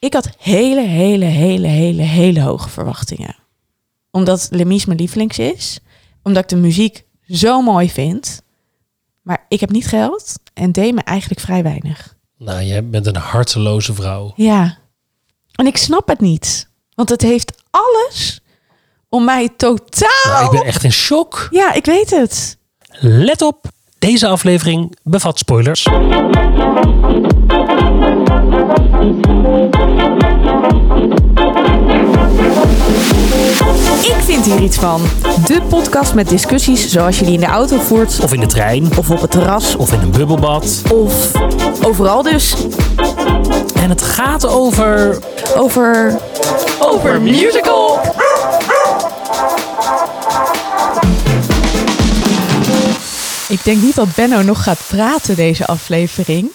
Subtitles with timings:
[0.00, 3.36] Ik had hele, hele, hele, hele, hele hoge verwachtingen.
[4.10, 5.80] Omdat Lemies mijn lievelings is.
[6.22, 8.42] Omdat ik de muziek zo mooi vind.
[9.22, 12.16] Maar ik heb niet geld en deed me eigenlijk vrij weinig.
[12.38, 14.32] Nou, jij bent een harteloze vrouw.
[14.36, 14.78] Ja.
[15.52, 16.68] En ik snap het niet.
[16.94, 18.40] Want het heeft alles
[19.08, 20.32] om mij totaal...
[20.32, 21.48] Nou, ik ben echt in shock.
[21.50, 22.58] Ja, ik weet het.
[23.00, 23.64] Let op,
[23.98, 25.86] deze aflevering bevat spoilers.
[34.02, 35.00] Ik vind hier iets van.
[35.46, 38.18] De podcast met discussies zoals je die in de auto voert.
[38.22, 39.76] Of in de trein, Of op het terras.
[39.76, 40.82] of in een bubbelbad.
[40.92, 41.30] Of
[41.84, 42.54] overal dus.
[43.74, 45.18] En het gaat over...
[45.56, 46.18] Over...
[46.80, 47.98] Over musical.
[53.48, 56.50] Ik denk niet dat Benno nog gaat praten deze aflevering.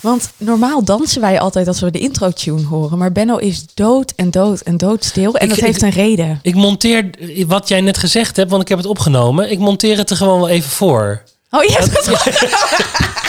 [0.00, 2.98] Want normaal dansen wij altijd als we de intro-tune horen.
[2.98, 5.34] Maar Benno is dood en dood en doodstil.
[5.36, 6.38] En Ik- dat ik- heeft een reden.
[6.42, 7.10] Ik monteer
[7.46, 9.50] wat jij net gezegd hebt, want ik heb het opgenomen.
[9.50, 11.22] Ik monteer het er gewoon wel even voor.
[11.50, 12.06] Oh, je hebt het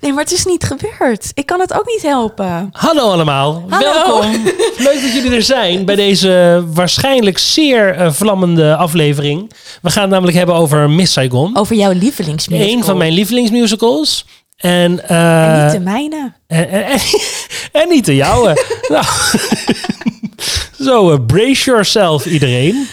[0.00, 1.30] Nee, maar het is niet gebeurd.
[1.34, 2.68] Ik kan het ook niet helpen.
[2.72, 3.92] Hallo allemaal, Hallo.
[3.92, 4.30] welkom.
[4.78, 9.50] Leuk dat jullie er zijn bij deze waarschijnlijk zeer eh, vlammende aflevering.
[9.82, 11.56] We gaan het namelijk hebben over Miss Saigon.
[11.56, 12.72] Over jouw lievelingsmusical.
[12.76, 14.24] Een van mijn lievelingsmusicals.
[14.60, 16.32] En, En eh, niet de mijne.
[16.46, 17.00] en, en, en-
[17.82, 18.64] en niet de jouwe.
[18.88, 19.04] nou,
[20.86, 22.86] zo, eh, brace yourself iedereen.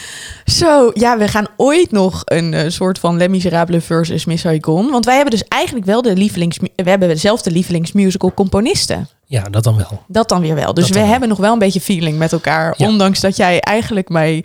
[0.44, 4.90] Zo, ja, we gaan ooit nog een eh, soort van Les Miserables versus Miss Saigon.
[4.90, 6.58] Want wij hebben dus eigenlijk wel de lievelings...
[6.76, 9.08] We hebben dezelfde lievelingsmusical componisten.
[9.30, 10.02] Ja, dat dan wel.
[10.06, 10.74] Dat dan weer wel.
[10.74, 11.10] Dus Dat we wel.
[11.10, 12.74] hebben nog wel een beetje feeling met elkaar.
[12.76, 12.86] Ja.
[12.86, 14.44] Ondanks dat jij eigenlijk mij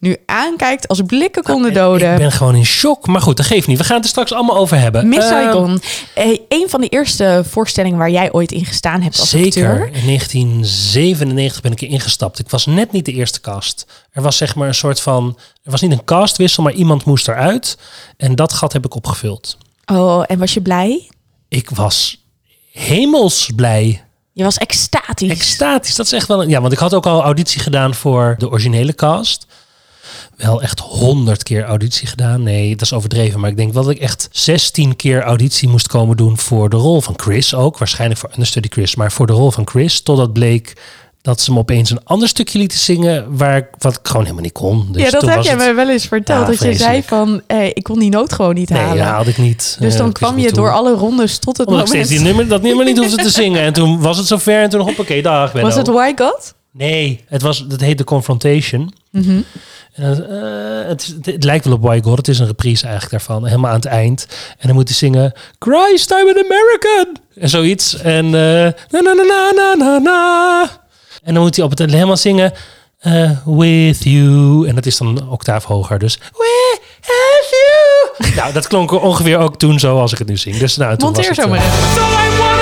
[0.00, 2.18] nu aankijkt als blikken konden Nou, Ik doden.
[2.18, 3.06] ben gewoon in shock.
[3.06, 3.78] Maar goed, dat geeft niet.
[3.78, 5.08] We gaan het er straks allemaal over hebben.
[5.08, 5.80] Miss Eh, Saigon.
[6.14, 9.70] Eh, een van de eerste voorstellingen waar jij ooit in gestaan hebt als Zeker.
[9.70, 9.90] acteur.
[9.92, 12.38] In 1997 ben ik er ingestapt.
[12.38, 13.86] Ik was net niet de eerste cast.
[14.12, 15.38] Er was zeg maar een soort van...
[15.62, 17.78] Er was niet een castwissel, maar iemand moest eruit.
[18.16, 19.58] En dat gat heb ik opgevuld.
[19.92, 21.08] Oh, en was je blij?
[21.48, 22.24] Ik was
[22.72, 24.02] hemelsblij.
[24.32, 25.30] Je was extatisch.
[25.30, 25.94] Extatisch.
[25.94, 26.48] Dat is echt wel...
[26.48, 29.46] Ja, want ik had ook al auditie gedaan voor de originele cast.
[30.36, 32.42] Wel echt honderd keer auditie gedaan.
[32.42, 33.40] Nee, dat is overdreven.
[33.40, 36.76] Maar ik denk wel dat ik echt 16 keer auditie moest komen doen voor de
[36.76, 37.78] rol van Chris ook.
[37.78, 38.94] Waarschijnlijk voor Understudy Chris.
[38.94, 40.00] Maar voor de rol van Chris.
[40.00, 40.72] Totdat bleek
[41.22, 43.36] dat ze me opeens een ander stukje lieten zingen.
[43.36, 44.88] Waar ik, wat ik gewoon helemaal niet kon.
[44.92, 46.40] Dus ja, dat heb jij me wel eens verteld.
[46.40, 48.96] Ja, dat je zei van, eh, ik kon die noot gewoon niet Nee, halen.
[48.96, 49.76] ja, had ik niet.
[49.80, 52.06] dus Eh, dan ik kwam je door alle rondes tot het Omdat ik moment.
[52.06, 53.60] steeds die nummer, dat nummer niet hoefde te zingen.
[53.62, 55.66] En toen was het zover en toen hoppakee, dag Benno.
[55.68, 56.54] Was het Why God?
[56.72, 58.92] Nee, het, was, het heet The Confrontation.
[59.10, 59.40] Mhm.
[59.92, 62.16] Het, eh, het, het, lijkt wel op Why God.
[62.16, 63.46] Het is een reprise eigenlijk daarvan.
[63.46, 64.26] Helemaal aan het eind.
[64.58, 65.32] En dan moet hij zingen...
[65.58, 67.16] Christ, I'm an American!
[67.34, 67.96] En zoiets.
[67.96, 68.30] En...
[68.30, 70.80] na na na na na na.
[71.22, 72.52] En dan moet hij op het helemaal zingen...
[72.98, 74.68] eh, with you.
[74.68, 75.98] En dat is dan een octaaf hoger.
[75.98, 76.18] Dus...
[76.32, 77.56] We have
[78.18, 78.34] you.
[78.34, 80.56] nou, dat klonk ongeveer ook toen zo als ik het nu zing.
[80.56, 82.61] Dus nou, toen Monteer was het, zo maar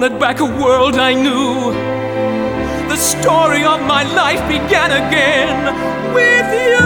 [0.00, 1.72] wanted back a world I knew.
[2.88, 5.74] The story of my life began again
[6.14, 6.78] with you.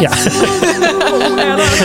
[0.00, 0.10] Ja.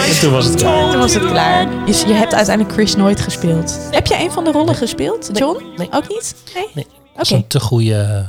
[0.05, 0.91] En toen was het klaar.
[0.91, 1.67] Toen was het klaar.
[1.85, 3.79] Je, je hebt uiteindelijk Chris nooit gespeeld.
[3.91, 5.63] Heb jij een van de rollen gespeeld, John?
[5.77, 5.87] nee.
[5.91, 6.35] Ook niet?
[6.53, 6.67] Nee?
[6.73, 8.25] Nee, dat is een te goede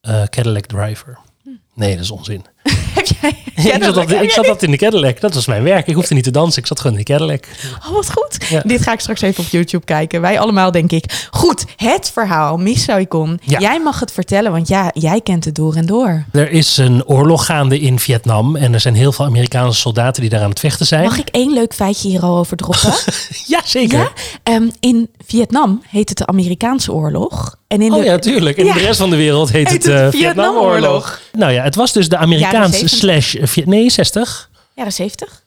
[0.00, 1.18] eh, Cadillac driver.
[1.74, 2.44] Nee, dat is onzin.
[3.08, 3.20] Heb
[3.54, 3.74] jij...
[3.76, 5.20] ik zat, dat, ik zat dat in de Cadillac.
[5.20, 5.86] Dat was mijn werk.
[5.86, 6.62] Ik hoefde niet te dansen.
[6.62, 7.44] Ik zat gewoon in de Cadillac.
[7.86, 8.46] Oh, wat goed.
[8.48, 8.62] Ja.
[8.64, 10.20] Dit ga ik straks even op YouTube kijken.
[10.20, 11.28] Wij allemaal, denk ik.
[11.30, 13.40] Goed, het verhaal, Miss Saigon.
[13.42, 13.58] Ja.
[13.58, 16.24] Jij mag het vertellen, want ja, jij kent het door en door.
[16.32, 18.56] Er is een oorlog gaande in Vietnam.
[18.56, 21.04] En er zijn heel veel Amerikaanse soldaten die daar aan het vechten zijn.
[21.04, 22.92] Mag ik één leuk feitje hier al over droppen?
[23.46, 23.98] Ja, zeker.
[23.98, 24.12] ja?
[24.42, 27.56] Ehm, in Vietnam heet het de Amerikaanse oorlog.
[27.68, 28.04] En in Oh de...
[28.04, 28.56] ja, tuurlijk.
[28.56, 28.72] In Ja.
[28.72, 30.72] de rest van de wereld heet, Heet het, de Vietnamoorlog.
[30.74, 31.20] Vietnamoorlog.
[31.32, 33.34] Nou ja, het was dus de Amerikaanse slash...
[33.64, 34.50] Nee, 60.
[34.74, 35.44] Jaren 70?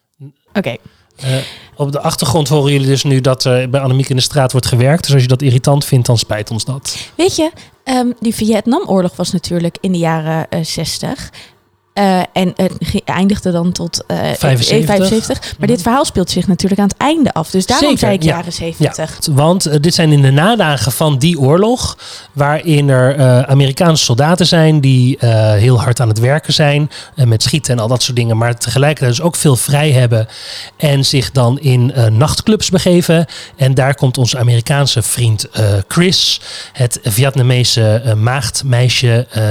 [0.53, 0.75] Oké.
[1.15, 1.35] Eh,
[1.75, 4.67] op de achtergrond horen jullie dus nu dat eh, bij Annemiek in de straat wordt
[4.67, 5.03] gewerkt.
[5.03, 6.97] Dus als je dat irritant vindt, dan spijt ons dat.
[7.15, 7.51] Weet je,
[7.83, 11.29] ehm, die Vietnamoorlog was natuurlijk in de jaren eh 60.
[11.99, 14.85] Eh, en het eindigde dan tot eh, 75.
[14.85, 15.55] 75.
[15.59, 17.49] Maar dit verhaal speelt zich natuurlijk aan het einde af.
[17.49, 18.29] Dus daarom Zeker, zei ik ja.
[18.29, 19.19] jaren 70.
[19.25, 21.97] Ja, want eh, dit zijn in de nadagen van die oorlog,
[22.33, 27.25] waarin er eh, Amerikaanse soldaten zijn die eh, heel hard aan het werken zijn, eh,
[27.25, 30.27] met schieten en al dat soort dingen, maar tegelijkertijd dus ook veel vrij hebben
[30.77, 33.25] en zich dan in eh, nachtclubs begeven.
[33.55, 36.41] En daar komt onze Amerikaanse vriend eh, Chris,
[36.73, 39.43] het Vietnamese eh, maagdmeisje eh,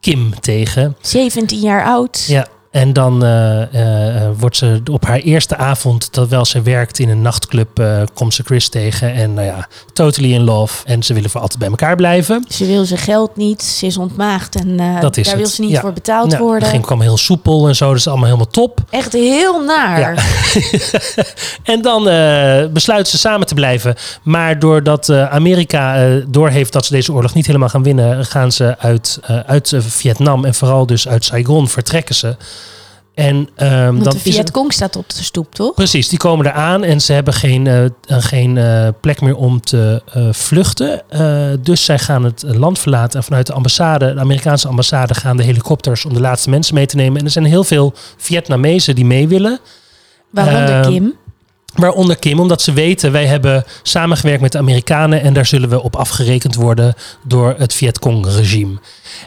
[0.00, 0.96] Kim tegen.
[1.00, 2.24] 17 jaar oud.
[2.28, 2.48] Ja.
[2.76, 7.08] En dan eh, eh, eh, wordt ze op haar eerste avond, terwijl ze werkt in
[7.08, 7.84] een nachtclub,
[8.14, 9.12] komt ze Chris tegen.
[9.14, 10.84] En nou ja, totally in love.
[10.84, 12.44] En ze willen voor altijd bij elkaar blijven.
[12.48, 13.62] Ze wil zijn geld niet.
[13.62, 14.54] Ze is ontmaagd.
[14.54, 15.34] En daar het.
[15.36, 15.80] wil ze niet Ja.
[15.80, 16.62] voor betaald Nou, worden.
[16.62, 18.80] Het ging kwam heel soepel en zo, dus allemaal helemaal top.
[18.90, 20.00] Echt heel naar.
[20.00, 20.14] Ja.
[21.62, 23.94] En dan eh besluiten ze samen te blijven.
[24.22, 28.78] Maar doordat Amerika eh, doorheeft dat ze deze oorlog niet helemaal gaan winnen, gaan ze
[28.78, 32.36] uit, uit Vietnam en vooral dus uit Saigon vertrekken ze.
[33.16, 35.74] En Want dan de het- Vietcong staat op de stoep, toch?
[35.74, 40.02] Precies, die komen eraan en ze hebben geen, eh, geen eh, plek meer om te
[40.12, 41.02] eh, vluchten.
[41.62, 45.42] Dus zij gaan het land verlaten en vanuit de ambassade, de Amerikaanse ambassade, gaan de
[45.42, 47.18] helikopters om de laatste mensen mee te nemen.
[47.18, 49.58] En er zijn heel veel Vietnamezen die mee willen.
[50.30, 51.14] Waaronder Ehm, Kim.
[51.74, 55.82] Waaronder Kim, omdat ze weten, wij hebben samengewerkt met de Amerikanen en daar zullen we
[55.82, 56.94] op afgerekend worden
[57.26, 58.78] door het Vietcong-regime.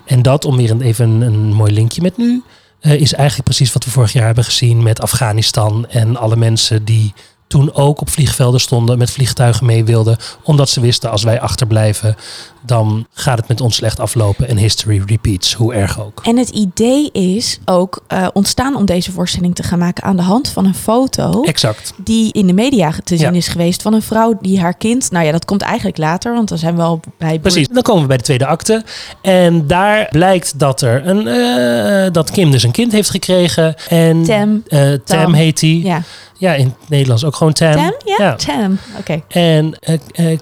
[0.06, 2.44] En dat, om weer een, even een, een mooi linkje met nu,
[2.80, 6.86] eh, is eigenlijk precies wat we vorig jaar hebben gezien met Afghanistan en alle mensen
[6.86, 7.14] die
[7.48, 12.16] toen ook op vliegvelden stonden, met vliegtuigen mee wilden, omdat ze wisten als wij achterblijven,
[12.65, 16.19] dan gaat het met ons slecht aflopen en history repeats, hoe erg ook.
[16.23, 20.21] En het idee is ook eh, ontstaan om deze voorstelling te gaan maken aan de
[20.21, 21.94] hand van een foto Exact.
[21.97, 23.38] die in de media te zien Ja.
[23.38, 26.50] is geweest van een vrouw die haar kind, nou ja, dat komt eigenlijk later, want
[26.50, 28.83] dan zijn we al bij Precies, dan komen we bij de tweede acte.
[29.21, 33.75] En daar blijkt dat, er een, eh, dat Kim dus een kind heeft gekregen.
[33.89, 34.63] En, Tam.
[34.67, 35.33] eh, Tam Tam.
[35.33, 35.69] heet hij.
[35.83, 36.01] Ja.
[36.38, 36.53] Ja.
[36.53, 37.71] in het Nederlands ook gewoon Tam.
[37.73, 37.94] Tam?
[38.06, 38.35] Ja, Ja.
[38.35, 38.77] Tam.
[39.00, 39.21] Oké.
[39.27, 39.77] En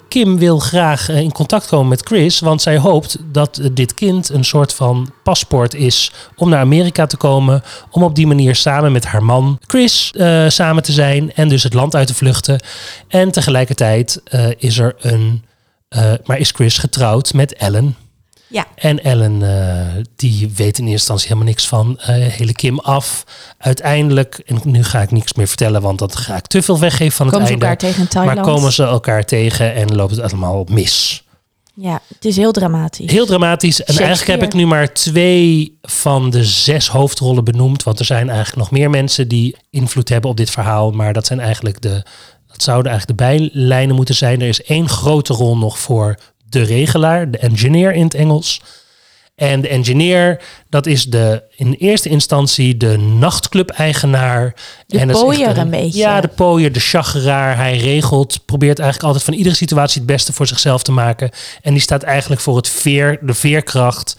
[0.08, 4.46] Kim wil graag in contact komen met Chris, want zij hoopt dat dit kind een
[4.46, 9.06] soort van paspoort is om naar Amerika te komen, om op die manier samen met
[9.06, 12.60] haar man Chris eh, samen te zijn en dus het land uit te vluchten.
[13.08, 15.44] En tegelijkertijd eh, is er een,
[15.90, 17.96] eh, maar is Chris getrouwd met Ellen.
[18.50, 18.66] Ja.
[18.76, 19.40] En Ellen,
[20.16, 23.24] die weet in eerste instantie helemaal niks van eh, hele Kim af.
[23.58, 27.16] Uiteindelijk, en nu ga ik niks meer vertellen, want dat ga ik te veel weggeven
[27.16, 27.66] van Komen het ze einde.
[27.66, 28.38] elkaar tegen in Thailand?
[28.38, 31.24] Maar komen ze elkaar tegen en loopt het allemaal mis.
[31.80, 33.12] Ja, het is heel dramatisch.
[33.12, 33.84] Heel dramatisch.
[33.84, 37.84] En eigenlijk heb ik nu maar twee van de zes hoofdrollen benoemd.
[37.84, 40.92] Want er zijn eigenlijk nog meer mensen die invloed hebben op dit verhaal.
[40.92, 42.04] Maar dat zijn eigenlijk de.
[42.48, 44.42] Dat zouden eigenlijk de bijlijnen moeten zijn.
[44.42, 46.20] Er is één grote rol nog voor
[46.50, 48.62] de regelaar, de engineer in het Engels.
[49.38, 54.56] En de engineer, dat is de, in eerste instantie de nachtclub-eigenaar.
[54.88, 56.00] De en pooier een beetje.
[56.00, 57.58] Ja, de pooier, de chageraar.
[57.58, 61.30] Hij regelt, probeert eigenlijk altijd van iedere situatie het beste voor zichzelf te maken.
[61.62, 64.16] En die staat eigenlijk voor het veer, de veerkracht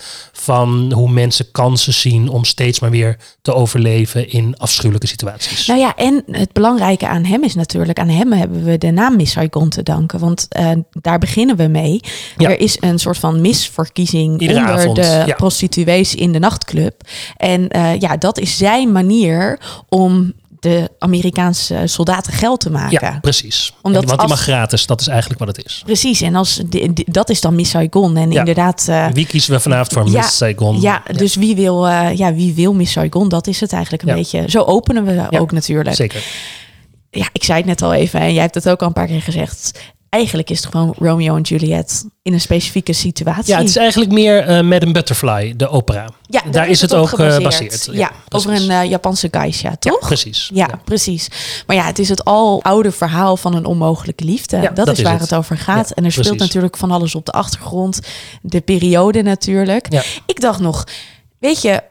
[0.48, 5.66] van hoe mensen kansen zien om steeds maar weer te overleven in afschuwelijke situaties.
[5.66, 9.16] Nou ja, en het belangrijke aan hem is natuurlijk, aan hem hebben we de naam
[9.16, 10.18] Miss Saigon te danken.
[10.18, 12.00] Want eh, daar beginnen we mee.
[12.36, 12.50] Ja.
[12.50, 15.34] Er is een soort van misverkiezing Iedere onder avond, de ja.
[15.34, 16.94] prostituees in de nachtclub.
[17.36, 19.58] En eh, ja, dat is zijn manier
[19.88, 22.98] om de Amerikaanse soldaten geld te maken.
[23.00, 23.72] ja, precies.
[23.82, 25.82] Omdat Want die als- mag gratis, dat is eigenlijk wat het is.
[25.84, 26.62] Precies, en als
[27.04, 28.16] dat is dan Miss Saigon.
[28.16, 28.38] En Ja.
[28.38, 30.80] inderdaad, eh, Wie kiezen we vanavond voor ja, Miss Saigon?
[30.80, 33.28] ja, dus wie wil, eh, ja, wie wil Miss Saigon?
[33.28, 34.44] Dat is het eigenlijk een beetje.
[34.50, 35.94] Zo openen we ook natuurlijk.
[35.96, 36.22] Zeker.
[37.10, 39.06] ja, ik zei het net al even en jij hebt het ook al een paar
[39.06, 39.80] keer gezegd.
[40.08, 43.52] Eigenlijk is het gewoon Romeo en Juliet in een specifieke situatie.
[43.52, 46.08] Ja, het is eigenlijk meer eh Madame Butterfly, de opera.
[46.26, 47.36] Ja, daar is het ook, eh, gebaseerd.
[47.42, 47.84] gebaseerd.
[47.86, 49.98] Ja, Ja, over een eh, Japanse geisha, Ja, toch?
[49.98, 50.50] precies.
[50.54, 51.28] Ja, precies.
[51.66, 54.56] Maar ja, het is het al oude verhaal van een onmogelijke liefde.
[54.56, 55.20] Ja, dat, dat is waar het.
[55.20, 55.88] het, over gaat.
[55.88, 58.00] Ja, en er speelt natuurlijk van alles op de achtergrond.
[58.42, 59.92] De periode natuurlijk.
[59.92, 60.02] Ja.
[60.26, 60.84] Ik dacht nog,
[61.38, 61.82] weet je,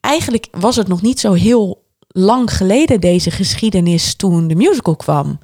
[0.00, 5.38] eigenlijk was het nog niet zo heel lang geleden deze geschiedenis toen de musical kwam.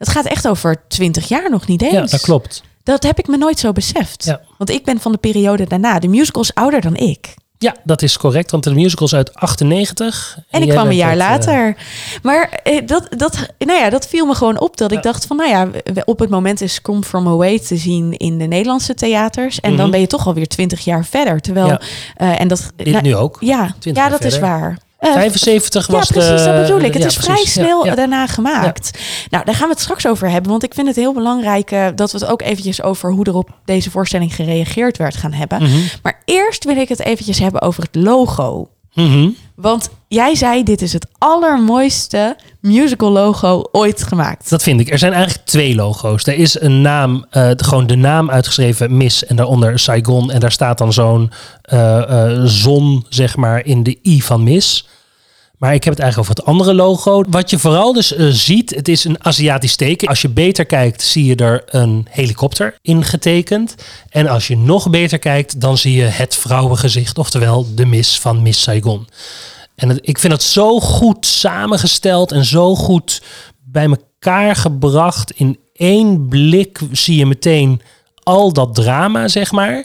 [0.00, 1.92] Het gaat echt over twintig jaar nog niet eens.
[1.92, 2.62] Ja, dat klopt.
[2.82, 4.24] Dat heb ik me nooit zo beseft.
[4.24, 4.40] Ja.
[4.58, 5.98] Want ik ben van de periode daarna.
[5.98, 7.34] De musical is ouder dan ik.
[7.58, 10.38] Ja, dat is correct, want de musical is uit 98.
[10.50, 11.76] En ik jij kwam een jaar eh, later.
[12.22, 14.76] Maar eh, dat, dat, nou ja, dat viel me gewoon op.
[14.76, 15.68] Dat ik dacht van, nou ja,
[16.04, 19.60] op het moment is Come From Away te zien in de Nederlandse theaters.
[19.60, 19.90] En dan Mhm.
[19.90, 21.40] ben je toch alweer twintig jaar verder.
[21.40, 21.80] Terwijl, Ja.
[22.16, 22.72] eh, en dat...
[22.76, 23.36] dit nou, nu ook.
[23.40, 24.78] Ja, 20 ja dat is waar.
[25.00, 26.14] Eh, 75 ja, was de...
[26.14, 26.92] precies, dat bedoel ik.
[26.92, 27.54] Het ja, is vrij precies.
[27.54, 27.94] Ja, snel ja.
[27.94, 28.98] daarna gemaakt.
[29.30, 30.50] Nou, daar gaan we het straks over hebben.
[30.50, 33.34] Want ik vind het heel belangrijk eh, dat we het ook eventjes over hoe er
[33.34, 35.62] op deze voorstelling gereageerd werd gaan hebben.
[35.62, 35.78] Mhm.
[36.02, 39.28] Maar eerst wil ik het eventjes hebben over het logo Mhm.
[39.54, 44.50] Want jij zei, dit is het allermooiste musical logo ooit gemaakt.
[44.50, 44.90] Dat vind ik.
[44.90, 46.26] Er zijn eigenlijk twee logo's.
[46.26, 50.30] Er is een naam, eh, gewoon de naam uitgeschreven, Miss, en daaronder Saigon.
[50.30, 51.30] En daar staat dan zo'n
[51.62, 54.88] eh, eh, zon, zeg maar, in de I van Miss.
[55.60, 57.24] Maar ik heb het eigenlijk over het andere logo.
[57.28, 60.08] Wat je vooral dus eh, ziet, het is een Aziatisch teken.
[60.08, 63.74] Als je beter kijkt, zie je er een helikopter in getekend.
[64.08, 68.42] En als je nog beter kijkt, dan zie je het vrouwengezicht, oftewel de Miss van
[68.42, 69.08] Miss Saigon.
[69.74, 73.22] En ik vind het zo goed samengesteld en zo goed
[73.64, 75.30] bij elkaar gebracht.
[75.30, 77.82] In één blik zie je meteen
[78.22, 79.84] al dat drama, zeg maar.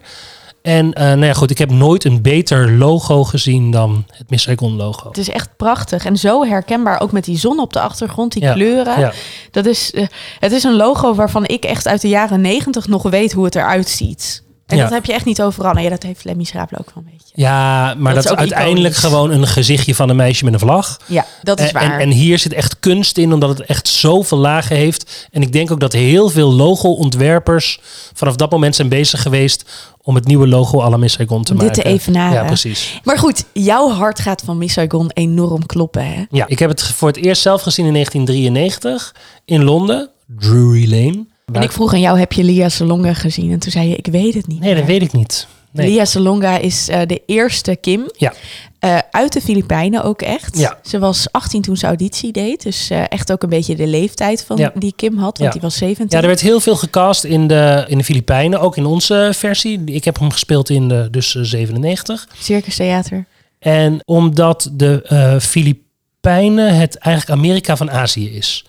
[0.66, 4.44] En eh, nou ja, goed, ik heb nooit een beter logo gezien dan het Miss
[4.44, 5.08] Saigon logo.
[5.08, 8.44] Het is echt prachtig en zo herkenbaar, ook met die zon op de achtergrond, die
[8.44, 9.00] Ja, kleuren.
[9.00, 9.14] ja.
[9.52, 10.08] Dat is, eh,
[10.40, 13.56] het is een logo waarvan ik echt uit de jaren negentig nog weet hoe het
[13.56, 14.44] eruit ziet.
[14.66, 14.84] En Ja.
[14.84, 15.74] dat heb je echt niet overal.
[15.74, 17.34] Nee, dat heeft Lemmy Schraapel ook wel een beetje.
[17.42, 18.98] Ja, maar Dat dat, is uiteindelijk iconisch.
[18.98, 21.00] gewoon een gezichtje van een meisje met een vlag.
[21.06, 21.84] Ja, dat is En- waar.
[21.94, 25.28] En, en hier zit echt kunst in, omdat het echt zoveel lagen heeft.
[25.32, 27.80] En ik denk ook dat heel veel logo-ontwerpers
[28.14, 29.66] vanaf dat moment zijn bezig geweest
[30.02, 31.84] om het nieuwe logo à la Miss Saigon te Om dit maken.
[31.84, 32.34] te evenaren.
[32.34, 33.00] Ja, precies.
[33.04, 36.24] Maar goed, jouw hart gaat van Miss Saigon enorm kloppen, hè?
[36.30, 41.26] Ja, ik heb het voor het eerst zelf gezien in 1993 in Londen, Drury Lane.
[41.54, 43.52] En ik vroeg aan jou, heb je Lia Salonga gezien?
[43.52, 45.48] En toen zei je, ik weet het niet Nee, dat weet ik niet.
[45.72, 45.88] Nee.
[45.90, 48.10] Lia Salonga is eh, de eerste Kim.
[48.18, 48.34] Ja.
[48.80, 50.58] Eh, uit de Filipijnen ook echt.
[50.58, 50.80] Ja.
[50.84, 52.64] Ze was 18 toen ze auditie deed.
[52.64, 54.72] Dus eh, echt ook een beetje de leeftijd van Ja.
[54.76, 55.38] die Kim had.
[55.38, 55.50] Want Ja.
[55.50, 56.18] die was 17.
[56.18, 59.82] Ja, er werd heel veel gecast in de, in de Filipijnen, ook in onze versie.
[59.86, 62.28] Ik heb hem gespeeld in de, dus eh, 97.
[62.40, 63.26] Circus Theater.
[63.60, 68.66] En omdat de Filipijnen het eigenlijk Amerika van Azië is.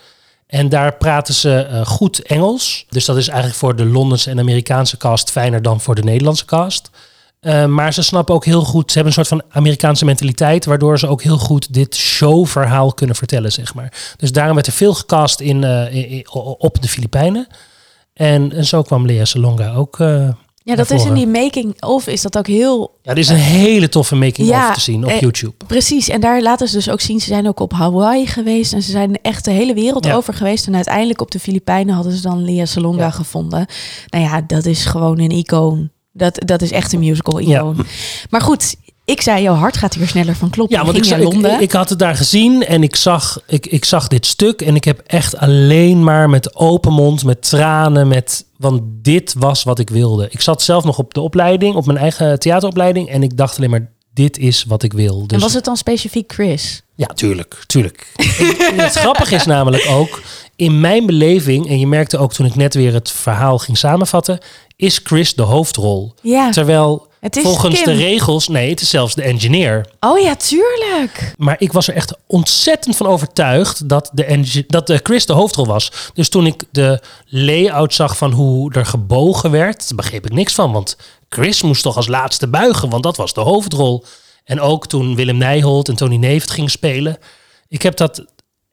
[0.47, 2.87] En daar praten ze eh, goed Engels.
[2.89, 6.45] Dus dat is eigenlijk voor de Londense en Amerikaanse cast fijner dan voor de Nederlandse
[6.45, 6.91] cast.
[7.41, 10.99] Eh, maar ze snappen ook heel goed, ze hebben een soort van Amerikaanse mentaliteit, waardoor
[10.99, 14.15] ze ook heel goed dit showverhaal kunnen vertellen, zeg maar.
[14.17, 16.21] Dus daarom werd er veel gecast in, eh,
[16.59, 17.47] op de Filipijnen.
[18.13, 19.99] En, en zo kwam Lea Salonga ook.
[20.67, 22.99] Ja, dat is in die making-of is dat ook heel...
[23.03, 25.55] Ja, er is een hele toffe making-of Ja, te zien op eh, YouTube.
[25.67, 27.21] Precies, en daar laten ze dus ook zien.
[27.21, 30.15] Ze zijn ook op Hawaii geweest en ze zijn echt de hele wereld Ja.
[30.15, 30.67] over geweest.
[30.67, 33.11] En uiteindelijk op de Filipijnen hadden ze dan Lia Salonga Ja.
[33.11, 33.67] gevonden.
[34.09, 35.91] Nou ja, dat is gewoon een icoon.
[36.13, 37.87] Dat, dat is echt een musical icoon.
[38.31, 40.79] Maar goed, ik zei, jouw hart gaat hier sneller van kloppen.
[40.79, 41.61] Ja, want ik, ik, Londen.
[41.61, 44.85] ik had het daar gezien en ik zag, ik, ik zag dit stuk en ik
[44.85, 49.91] heb echt alleen maar met open mond, met tranen, met, want dit was wat ik
[49.91, 50.29] wilde.
[50.31, 53.71] Ik zat zelf nog op de opleiding, op mijn eigen theateropleiding en ik dacht alleen
[53.71, 55.27] maar, dit is wat ik wil.
[55.27, 56.83] Dus, en was het dan specifiek Chris?
[56.95, 58.13] Ja, tuurlijk, tuurlijk.
[58.71, 60.23] En het grappige is namelijk ook,
[60.57, 64.39] in mijn beleving, en je merkte ook toen ik net weer het verhaal ging samenvatten,
[64.77, 66.15] is Chris de hoofdrol.
[66.23, 66.51] Ja.
[66.51, 67.85] Terwijl Het is volgens Kim.
[67.85, 69.87] de regels, nee, het is zelfs de engineer.
[70.01, 71.35] Oh ja, tuurlijk.
[71.37, 75.67] Maar ik was er echt ontzettend van overtuigd dat, de dat de Chris de hoofdrol
[75.67, 75.93] was.
[76.15, 80.73] Dus toen ik de layout zag van hoe er gebogen werd, begreep ik niks van.
[80.73, 80.97] Want
[81.29, 84.05] Chris moest toch als laatste buigen, want dat was de hoofdrol.
[84.45, 87.19] En ook toen Willem Nijholt en Tony Neef het gingen spelen.
[87.69, 88.25] Ik heb dat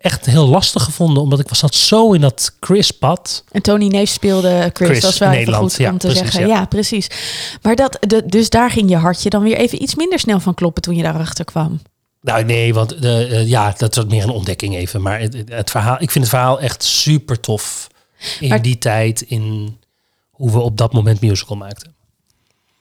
[0.04, 3.44] echt heel lastig gevonden, omdat ik was zat zo in dat Chris-pad.
[3.52, 4.88] En Tony Neef speelde Chris.
[4.90, 5.64] Chris, dat is wel Nederland.
[5.72, 6.48] goed Ja, om te precies, zeggen.
[6.50, 6.56] Ja.
[6.60, 6.66] ja.
[6.66, 7.08] precies.
[7.62, 10.54] Maar dat, de, dus daar ging je hartje dan weer even iets minder snel van
[10.54, 11.82] kloppen toen je daarachter kwam.
[12.22, 15.02] Nou nee, want de, eh, ja, dat was meer een ontdekking even.
[15.02, 17.88] Maar het, het- het verhaal, ik vind het verhaal echt super tof.
[18.40, 19.78] In Maar- die tijd, in
[20.32, 21.96] hoe we op dat moment musical maakten.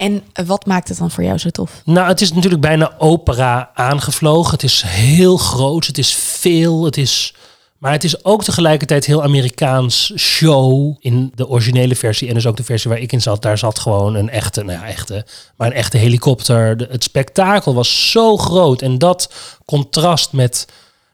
[0.03, 1.83] En wat maakt het dan voor jou zo tof?
[1.85, 4.53] Nou, het is natuurlijk bijna opera aangevlogen.
[4.53, 7.35] Het is heel groot, het is veel, het is...
[7.79, 12.29] Maar het is ook tegelijkertijd heel Amerikaans show in de originele versie.
[12.29, 13.43] En dus ook de versie waar ik in zat.
[13.43, 16.77] Daar zat gewoon een echte, nou ja, echte, maar een echte helikopter.
[16.91, 18.83] Het spektakel was zo groot.
[18.83, 19.33] En dat
[19.65, 20.69] contrast met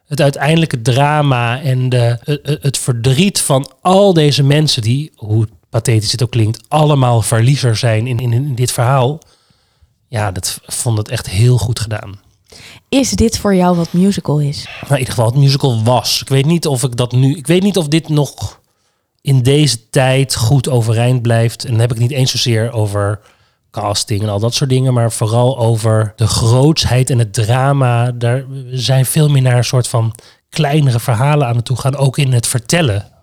[0.07, 6.13] het uiteindelijke drama en de, het, het verdriet van al deze mensen die, hoe pathetisch
[6.13, 9.19] het ook klinkt, allemaal verliezers zijn in, in, in dit verhaal.
[10.09, 12.21] Ja, dat vond het echt heel goed gedaan.
[12.89, 14.65] Is dit voor jou wat musical is?
[14.65, 16.21] Maar in ieder geval, het musical was.
[16.21, 17.37] Ik weet niet of ik dat nu.
[17.37, 18.61] Ik weet niet of dit nog
[19.21, 21.65] in deze tijd goed overeind blijft.
[21.65, 23.21] En dan heb ik niet eens zozeer over
[23.71, 28.13] casting en al dat soort dingen, maar vooral over de grootsheid en het drama.
[28.13, 30.15] Daar zijn veel meer naar een soort van
[30.49, 33.18] kleinere verhalen aan het toe gaan, ook in het vertellen.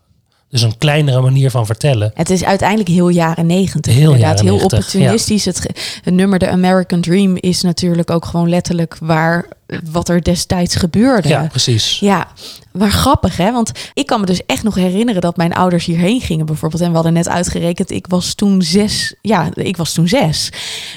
[0.49, 2.11] Dus een kleinere manier van vertellen.
[2.13, 3.93] Het is uiteindelijk heel jaren negentig.
[3.93, 4.39] Heel inderdaad.
[4.39, 5.45] jaren heel 90, opportunistisch.
[5.45, 5.69] Het,
[6.03, 9.47] nummer The American Dream is natuurlijk ook gewoon letterlijk waar
[9.91, 11.27] wat er destijds gebeurde.
[11.27, 11.99] Ja, precies.
[11.99, 12.27] Ja,
[12.71, 16.21] maar grappig hè, want ik kan me dus echt nog herinneren dat mijn ouders hierheen
[16.21, 16.81] gingen bijvoorbeeld.
[16.81, 19.15] En we hadden net uitgerekend, ik was toen zes.
[19.21, 20.49] Ja, ik was toen zes.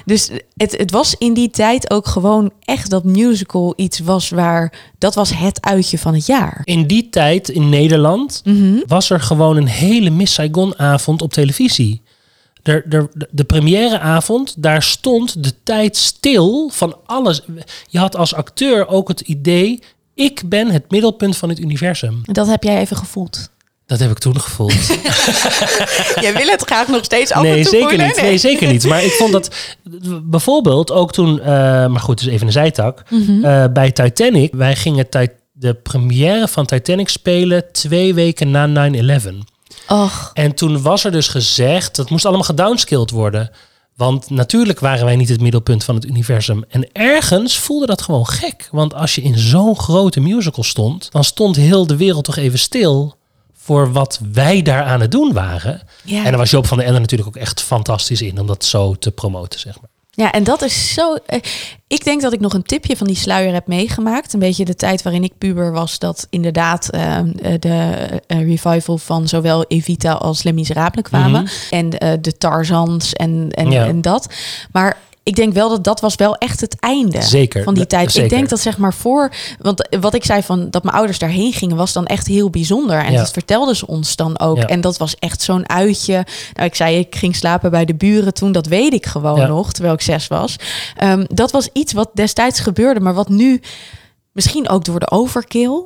[0.04, 4.72] Dus het, het was in die tijd ook gewoon echt dat musical iets was waar,
[4.98, 6.60] dat was het uitje van het jaar.
[6.64, 8.76] In die tijd in Nederland Mhm.
[8.86, 12.02] was er gewoon een hele Miss Saigon avond op televisie.
[12.68, 17.42] De, de, de premièreavond, daar stond de tijd stil van alles.
[17.88, 19.82] Je had als acteur ook het idee,
[20.14, 22.20] ik ben het middelpunt van het universum.
[22.22, 23.50] Dat heb jij even gevoeld.
[23.86, 24.86] Dat heb ik toen gevoeld.
[26.24, 28.06] Jij wil het graag nog steeds af nee, en toe zeker voelen?
[28.06, 28.20] niet.
[28.20, 28.84] Nee, zeker niet.
[28.84, 29.54] Maar ik vond dat
[30.22, 31.46] bijvoorbeeld ook toen, eh,
[31.86, 33.02] maar goed, dus even een zijtak.
[33.10, 33.44] Mhm.
[33.44, 35.06] eh, bij Titanic, wij gingen
[35.52, 39.44] de première van Titanic spelen twee weken na 9-11.
[39.88, 43.50] Och, En toen was er dus gezegd, dat moest allemaal gedownscaled worden.
[43.96, 46.64] Want natuurlijk waren wij niet het middelpunt van het universum.
[46.68, 48.68] En ergens voelde dat gewoon gek.
[48.70, 52.58] Want als je in zo'n grote musical stond, dan stond heel de wereld toch even
[52.58, 53.16] stil
[53.56, 55.82] voor wat wij daar aan het doen waren.
[56.04, 56.18] ja.
[56.18, 58.94] En daar was Joop van der Ende natuurlijk ook echt fantastisch in om dat zo
[58.94, 59.90] te promoten, zeg maar.
[60.10, 61.16] Ja, en dat is zo.
[61.88, 64.32] Ik denk dat ik nog een tipje van die sluier heb meegemaakt.
[64.32, 65.98] Een beetje de tijd waarin ik puber was.
[65.98, 67.24] Dat inderdaad eh, eh,
[67.58, 67.94] de
[68.26, 71.48] eh, revival van zowel Evita als Les Miserables kwamen.
[71.70, 73.72] En eh, de Tarzans en, en, Mhm.
[73.74, 73.86] Ja.
[73.86, 74.28] en dat.
[74.72, 78.12] Maar ik denk wel dat dat was wel echt het einde Zeker, van die tijd.
[78.12, 78.30] zeker.
[78.30, 79.32] Ik denk dat zeg maar voor...
[79.58, 81.76] Want wat ik zei van dat mijn ouders daarheen gingen...
[81.76, 82.98] was dan echt heel bijzonder.
[83.04, 83.18] En Ja.
[83.18, 84.56] dat vertelden ze ons dan ook.
[84.56, 84.66] Ja.
[84.66, 86.26] En dat was echt zo'n uitje.
[86.54, 88.52] Nou, ik zei, ik ging slapen bij de buren toen.
[88.52, 89.46] Dat weet ik gewoon Ja.
[89.46, 90.56] nog, terwijl ik zes was.
[90.96, 93.60] Ehm, dat was iets wat destijds gebeurde, maar wat nu
[94.32, 95.82] misschien ook door de overkill,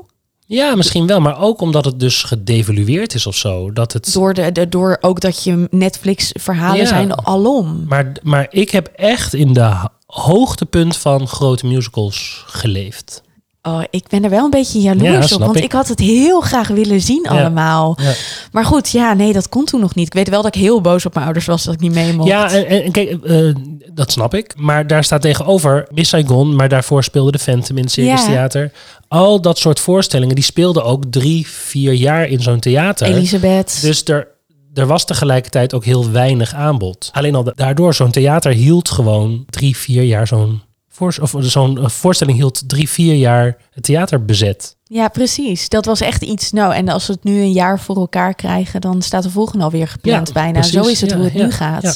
[0.46, 3.72] Ja, misschien wel, maar ook omdat het dus gedevalueerd is of zo.
[3.72, 6.86] Dat het, door, de, de, door ook dat je Netflix-verhalen Ja.
[6.86, 7.84] zijn alom.
[7.88, 13.22] maar, maar ik heb echt in de hoogtepunt van grote musicals geleefd.
[13.68, 15.64] Oh, ik ben er wel een beetje Ja, jaloers op, want ik.
[15.64, 15.72] ik.
[15.72, 17.98] had het heel graag willen zien allemaal.
[18.02, 18.12] Ja.
[18.52, 20.06] Maar goed, ja, nee, dat kon toen nog niet.
[20.06, 22.12] Ik weet wel dat ik heel boos op mijn ouders was dat ik niet mee
[22.12, 22.28] mocht.
[22.28, 23.54] Ja, en, en kijk, eh,
[23.92, 24.54] dat snap ik.
[24.56, 28.24] Maar daar staat tegenover Miss Saigon, maar daarvoor speelde de Phantom in het Circus.
[28.24, 28.72] Theater.
[29.08, 33.06] Al dat soort voorstellingen, die speelden ook drie, vier jaar in zo'n theater.
[33.06, 33.78] Elisabeth.
[33.82, 34.28] Dus er,
[34.74, 37.10] er was tegelijkertijd ook heel weinig aanbod.
[37.12, 40.62] Alleen al da- daardoor, zo'n theater hield gewoon drie, vier jaar zo'n...
[40.94, 44.76] Voor, of zo'n eh, voorstelling hield drie, vier jaar het theater bezet.
[44.84, 45.68] Ja, precies.
[45.68, 46.50] Dat was echt iets.
[46.52, 49.64] Nou, en als we het nu een jaar voor elkaar krijgen, dan staat de volgende
[49.64, 50.52] alweer gepland Ja, bijna.
[50.52, 50.72] precies.
[50.72, 51.82] Zo is het Ja, hoe het ja, nu gaat.
[51.82, 51.94] ja.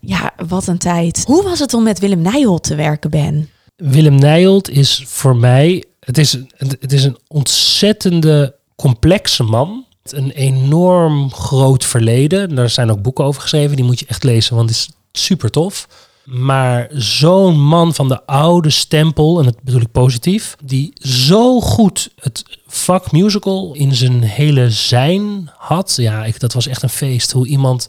[0.00, 0.44] Ja.
[0.48, 1.22] wat een tijd.
[1.26, 3.50] Hoe was het om met Willem Nijholt te werken, Ben?
[3.76, 5.84] Willem Nijholt is voor mij...
[6.00, 9.84] Het is, het is een ontzettende complexe man.
[10.02, 12.54] Een enorm groot verleden.
[12.54, 13.76] Daar zijn ook boeken over geschreven.
[13.76, 14.90] Die moet je echt lezen, want het is
[15.22, 15.88] super tof.
[16.30, 22.10] Maar zo'n man van de oude stempel, en dat bedoel ik positief, die zo goed
[22.20, 25.94] het vak musical in zijn hele zijn had.
[25.96, 27.32] Ja, ik, dat was echt een feest.
[27.32, 27.88] Hoe iemand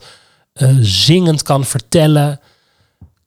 [0.54, 2.40] eh, zingend kan vertellen,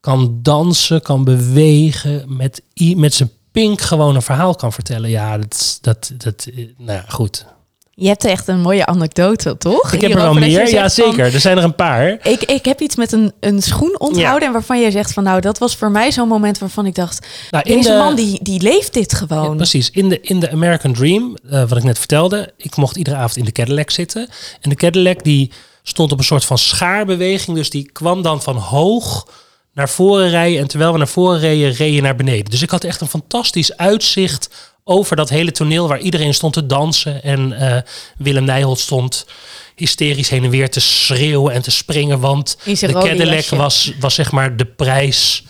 [0.01, 2.63] kan dansen, kan bewegen, met,
[2.97, 5.11] met zijn pink gewoon een verhaal kan vertellen.
[5.11, 7.47] Ja, dat, dat, dat eh, nou ja, goed.
[7.95, 9.93] Je hebt echt een mooie anekdote, toch?
[9.93, 11.35] Ik heb er Hierover je meer, ja van, zeker.
[11.35, 12.09] Er zijn er een paar.
[12.23, 15.41] Ik, ik heb iets met een, een schoen onthouden en waarvan jij zegt van nou,
[15.41, 18.61] dat was voor mij zo'n moment waarvan ik dacht, Nou, deze de- man die, die
[18.61, 19.57] leeft dit Ja, gewoon.
[19.57, 19.91] precies.
[19.91, 23.37] In de, in de American Dream, eh, wat ik net vertelde, ik mocht iedere avond
[23.37, 24.29] in de Cadillac zitten.
[24.61, 25.51] En de Cadillac die
[25.83, 27.57] stond op een soort van schaarbeweging.
[27.57, 29.27] Dus die kwam dan van hoog
[29.75, 30.61] naar voren rijden.
[30.61, 32.51] En terwijl we naar voren reden, reed je naar beneden.
[32.51, 34.49] Dus ik had echt een fantastisch uitzicht
[34.85, 37.23] over dat hele toneel waar iedereen stond te dansen.
[37.23, 37.83] En eh,
[38.17, 39.27] Willem Nijholt stond
[39.75, 42.21] hysterisch heen en weer te schreeuwen en te springen.
[42.21, 43.57] Want de Cadillac jasje.
[43.57, 45.45] was, was zeg maar de prijs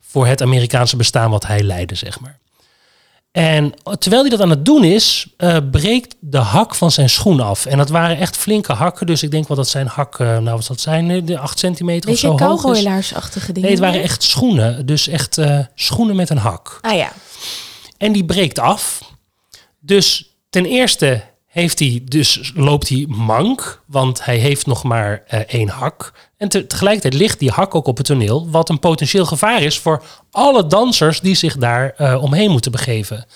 [0.00, 2.40] voor het Amerikaanse bestaan wat hij leidde, zeg maar.
[3.32, 7.40] En terwijl hij dat aan het doen is, eh, breekt de hak van zijn schoen
[7.40, 7.66] af.
[7.66, 9.06] En dat waren echt flinke hakken.
[9.06, 12.10] Dus ik denk wel dat zijn hak, eh, nou wat dat zijn, de 8 centimeter
[12.10, 12.82] of zo hoog is.
[13.46, 13.60] dingen.
[13.60, 14.86] Nee, het waren echt schoenen.
[14.86, 15.38] Dus echt
[15.74, 16.78] schoenen met een hak.
[16.80, 17.12] Ah ja.
[18.02, 19.00] En die breekt af.
[19.80, 25.40] Dus ten eerste heeft hij, dus loopt hij mank, want hij heeft nog maar eh,
[25.40, 26.12] één hak.
[26.36, 29.78] En te- tegelijkertijd ligt die hak ook op het toneel, wat een potentieel gevaar is
[29.78, 33.26] voor alle dansers die zich daar eh, omheen moeten begeven.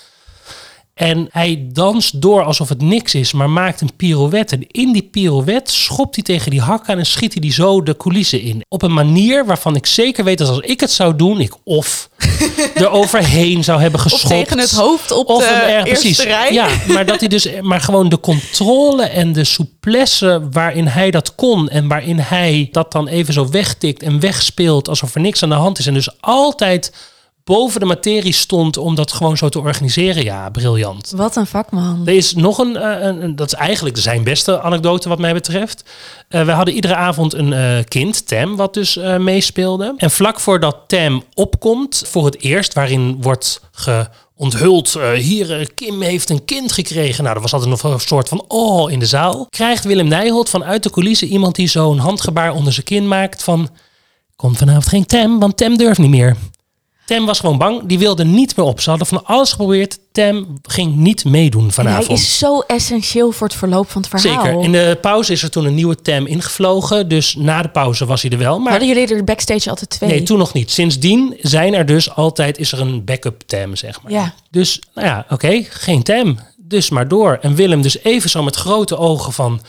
[0.97, 4.55] En hij danst door alsof het niks is, maar maakt een pirouette.
[4.55, 7.83] En in die pirouette schopt hij tegen die hak aan en schiet hij die zo
[7.83, 8.61] de coulissen in.
[8.69, 12.09] Op een manier waarvan ik zeker weet dat als ik het zou doen, ik of
[12.75, 14.33] er overheen zou hebben Of geschopt.
[14.33, 16.23] tegen het hoofd op Of de hem eerste precies.
[16.23, 16.53] rij.
[16.53, 21.35] Ja, maar dat hij dus, maar gewoon de controle en de souplesse waarin hij dat
[21.35, 25.49] kon en waarin hij dat dan even zo wegtikt en wegspeelt alsof er niks aan
[25.49, 26.91] de hand is en dus altijd
[27.47, 30.23] boven de materie stond om dat gewoon zo te organiseren.
[30.23, 31.13] Ja, briljant.
[31.15, 32.01] Wat een vakman.
[32.05, 35.83] Er is nog een, eh, een, dat is eigenlijk zijn beste anekdote wat mij betreft.
[36.29, 39.93] Eh, we hadden iedere avond een eh, kind, Tam, wat dus meespeelde.
[39.97, 46.45] En vlak voordat Tam opkomt voor het eerst, waarin wordt geonthuld, hier, Kim heeft een
[46.45, 47.23] kind gekregen.
[47.23, 49.47] Nou, er was altijd nog een soort van oh in de zaal.
[49.49, 53.69] Krijgt Willem Nijholt vanuit de coulissen iemand die zo'n handgebaar onder zijn kin maakt van...
[54.35, 56.35] Komt vanavond geen Tam, want Tam durft niet meer.
[57.07, 58.79] Tam was gewoon bang, die wilde niet meer op.
[58.81, 59.99] Ze hadden van alles geprobeerd.
[60.11, 62.19] Tam ging niet meedoen En hij vanavond.
[62.19, 64.43] is zo essentieel voor het verloop van het verhaal.
[64.45, 64.61] Zeker.
[64.63, 67.07] In de pauze is er toen een nieuwe Tam ingevlogen.
[67.07, 68.59] Dus na de pauze was hij er wel.
[68.59, 70.09] Maar Hadden jullie er backstage altijd twee?
[70.09, 70.71] nee, toen nog niet.
[70.71, 74.11] Sindsdien zijn er dus altijd is er een backup Tam, zeg maar.
[74.11, 74.33] Ja.
[74.51, 76.39] Dus, nou ja, oké, geen Tam.
[76.57, 77.37] Dus maar door.
[77.41, 79.61] En Willem dus even zo met grote ogen van...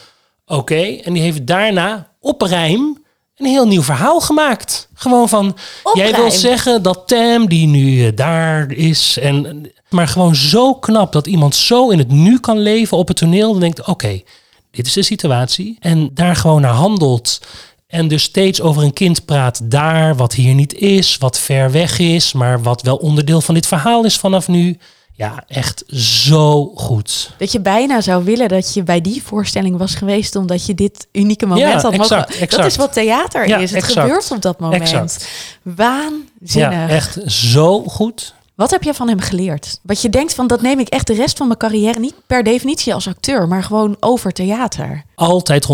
[0.46, 0.83] Oké.
[0.83, 2.98] En die heeft daarna op rijm
[3.38, 4.88] een heel nieuw verhaal gemaakt.
[4.94, 5.57] Gewoon van,
[5.92, 9.18] jij wil zeggen dat Tam die nu eh, daar is.
[9.18, 13.16] En, maar gewoon zo knap dat iemand zo in het nu kan leven op het
[13.16, 13.51] toneel.
[13.51, 14.22] Dan denkt, oké,
[14.70, 15.77] dit is de situatie.
[15.81, 17.40] En daar gewoon naar handelt.
[17.87, 21.98] En dus steeds over een kind praat daar, wat hier niet is, wat ver weg
[21.98, 24.79] is, maar wat wel onderdeel van dit verhaal is vanaf nu.
[25.18, 27.31] Ja, echt zo goed.
[27.38, 30.37] Dat je bijna zou willen dat je bij die voorstelling was geweest...
[30.37, 32.26] omdat je dit unieke moment Ja, had mogen...
[32.26, 33.70] exact, Dat is wat theater Ja, is.
[33.70, 34.00] Het exact.
[34.00, 34.83] gebeurt op dat moment.
[34.83, 35.28] Exact.
[35.62, 36.72] Waanzinnig.
[36.72, 38.35] Ja, echt zo goed.
[38.54, 39.78] Wat heb jij van hem geleerd?
[39.83, 41.98] Wat je denkt van, dat neem ik echt de rest van mijn carrière...
[41.98, 45.04] niet per definitie als acteur, maar gewoon over theater.
[45.14, 45.66] Altijd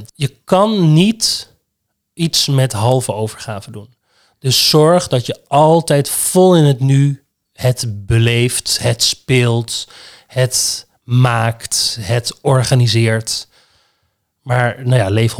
[0.00, 0.02] 100%.
[0.14, 1.50] Je kan niet
[2.12, 3.94] iets met halve overgave doen.
[4.38, 7.23] Dus zorg dat je altijd vol in het nu
[7.54, 9.88] het beleeft, het speelt,
[10.26, 13.48] het maakt, het organiseert.
[14.42, 15.36] Maar nou ja, leef 100%.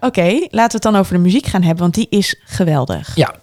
[0.00, 3.16] Oké, laten we het dan over de muziek gaan hebben, want die is geweldig.
[3.16, 3.34] Ja.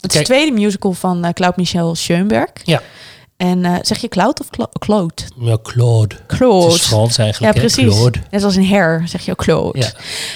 [0.00, 2.50] Het is de tweede musical van eh, Claude Michel Schoenberg.
[2.64, 2.82] ja.
[3.36, 5.22] En eh, zeg je Claude of Cla- Claude?
[5.38, 6.16] ja, Claude.
[6.26, 6.64] Claude.
[6.66, 7.54] Het is Frans Ja, eigenlijk.
[7.54, 7.60] hè?
[7.60, 7.94] precies.
[7.94, 8.18] Claude.
[8.30, 9.78] Net als een hair zeg je ook Claude.
[9.78, 9.92] Ja.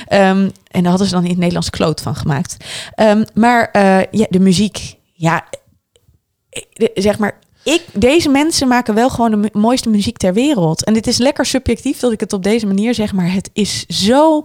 [0.07, 2.57] Ehm, en daar hadden ze dan in het Nederlands Claude van gemaakt.
[2.95, 4.95] Ehm, maar eh, ja, de muziek.
[5.13, 5.45] Ja,
[6.95, 7.39] zeg maar...
[7.65, 10.85] Ik, deze mensen maken wel gewoon de mooiste muziek ter wereld.
[10.85, 13.13] En dit is lekker subjectief dat ik het op deze manier zeg.
[13.13, 14.43] Maar het is zo...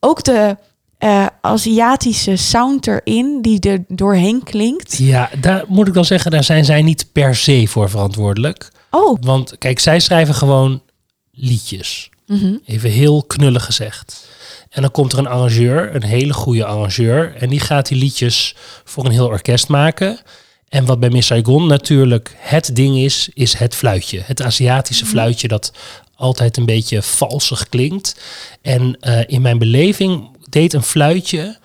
[0.00, 0.56] Ook de
[0.98, 4.98] eh, Aziatische sound erin die er doorheen klinkt.
[4.98, 8.70] Ja, daar moet ik dan zeggen, daar zijn zij niet per se voor verantwoordelijk.
[8.90, 10.82] Oh, Want kijk, zij schrijven gewoon
[11.32, 12.10] liedjes.
[12.26, 12.56] mhm.
[12.64, 14.28] Even heel knullig gezegd.
[14.70, 17.34] En dan komt er een arrangeur, een hele goede arrangeur.
[17.36, 20.18] En die gaat die liedjes voor een heel orkest maken.
[20.70, 24.22] En wat bij Miss Saigon natuurlijk het ding is, is het fluitje.
[24.24, 25.72] Het Aziatische fluitje dat
[26.14, 28.20] altijd een beetje valsig klinkt.
[28.62, 31.58] En eh, in mijn beleving deed een fluitje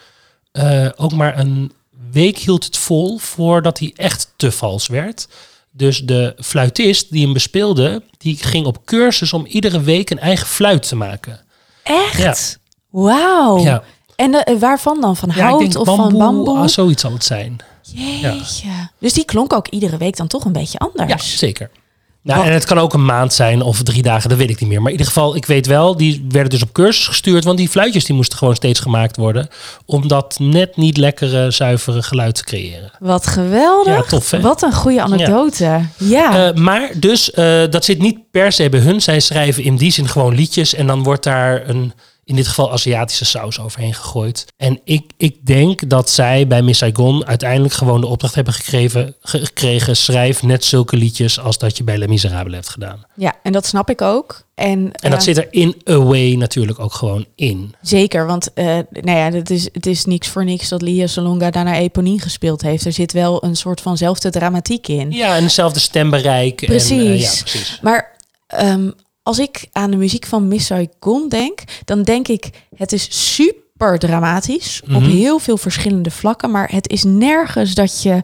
[0.52, 1.72] eh, ook maar een
[2.12, 5.28] week hield het vol voordat hij echt te vals werd.
[5.72, 10.48] Dus de fluitist die hem bespeelde, die ging op cursus om iedere week een eigen
[10.48, 11.40] fluit te maken.
[11.84, 12.60] echt?
[12.90, 13.60] Wauw.
[13.60, 13.84] Ja.
[14.16, 15.16] En eh, waarvan dan?
[15.16, 16.58] Van Ja, ik hout denk of van bamboe?
[16.58, 17.58] ah, zoiets zal het zijn.
[17.94, 18.70] Jeetje.
[19.00, 21.38] Dus die klonk ook iedere week dan toch een beetje Ja, anders.
[21.38, 21.70] zeker.
[22.22, 24.60] Nou, Wat- en het kan ook een maand zijn of drie dagen, dat weet ik
[24.60, 24.78] niet meer.
[24.82, 27.44] Maar in ieder geval, ik weet wel, die werden dus op cursus gestuurd.
[27.44, 29.48] Want die fluitjes die moesten gewoon steeds gemaakt worden.
[29.86, 32.92] Om dat net niet lekkere, zuivere geluid te creëren.
[33.00, 33.96] Wat geweldig.
[33.96, 34.42] Ja, tof hè?
[34.42, 35.82] Wat een goede anekdote.
[35.98, 36.48] Ja.
[36.48, 39.02] Eh, maar dus, eh, dat zit niet per se bij hun.
[39.02, 40.74] Zij schrijven in die zin gewoon liedjes.
[40.74, 41.94] En dan wordt daar een,
[42.26, 44.46] in dit geval Aziatische saus overheen gegooid.
[44.58, 49.16] En ik, ik denk dat zij bij Miss Saigon uiteindelijk gewoon de opdracht hebben gekregen,
[49.22, 49.98] gekregen.
[49.98, 53.06] Schrijf net zulke liedjes als dat je bij Les Miserables hebt gedaan.
[53.16, 54.44] ja, en dat snap ik ook.
[54.56, 57.76] En, En dat eh, zit er in a way natuurlijk ook gewoon in.
[57.82, 61.50] Zeker, want eh, nou ja, het, is, het is niks voor niks dat Lia Salonga
[61.52, 62.86] daarna Eponine gespeeld heeft.
[62.86, 65.12] Er zit wel een soort vanzelfde dramatiek in.
[65.12, 66.62] Ja, en hetzelfde stembereik.
[66.62, 66.92] En, Precies.
[67.00, 67.80] eh, ja, precies.
[67.82, 68.16] Maar
[68.48, 68.90] ehm,
[69.26, 74.00] als ik aan de muziek van Miss Saigon denk, dan denk ik, het is super
[74.00, 75.04] dramatisch op Mhm.
[75.10, 78.22] heel veel verschillende vlakken, maar het is nergens dat je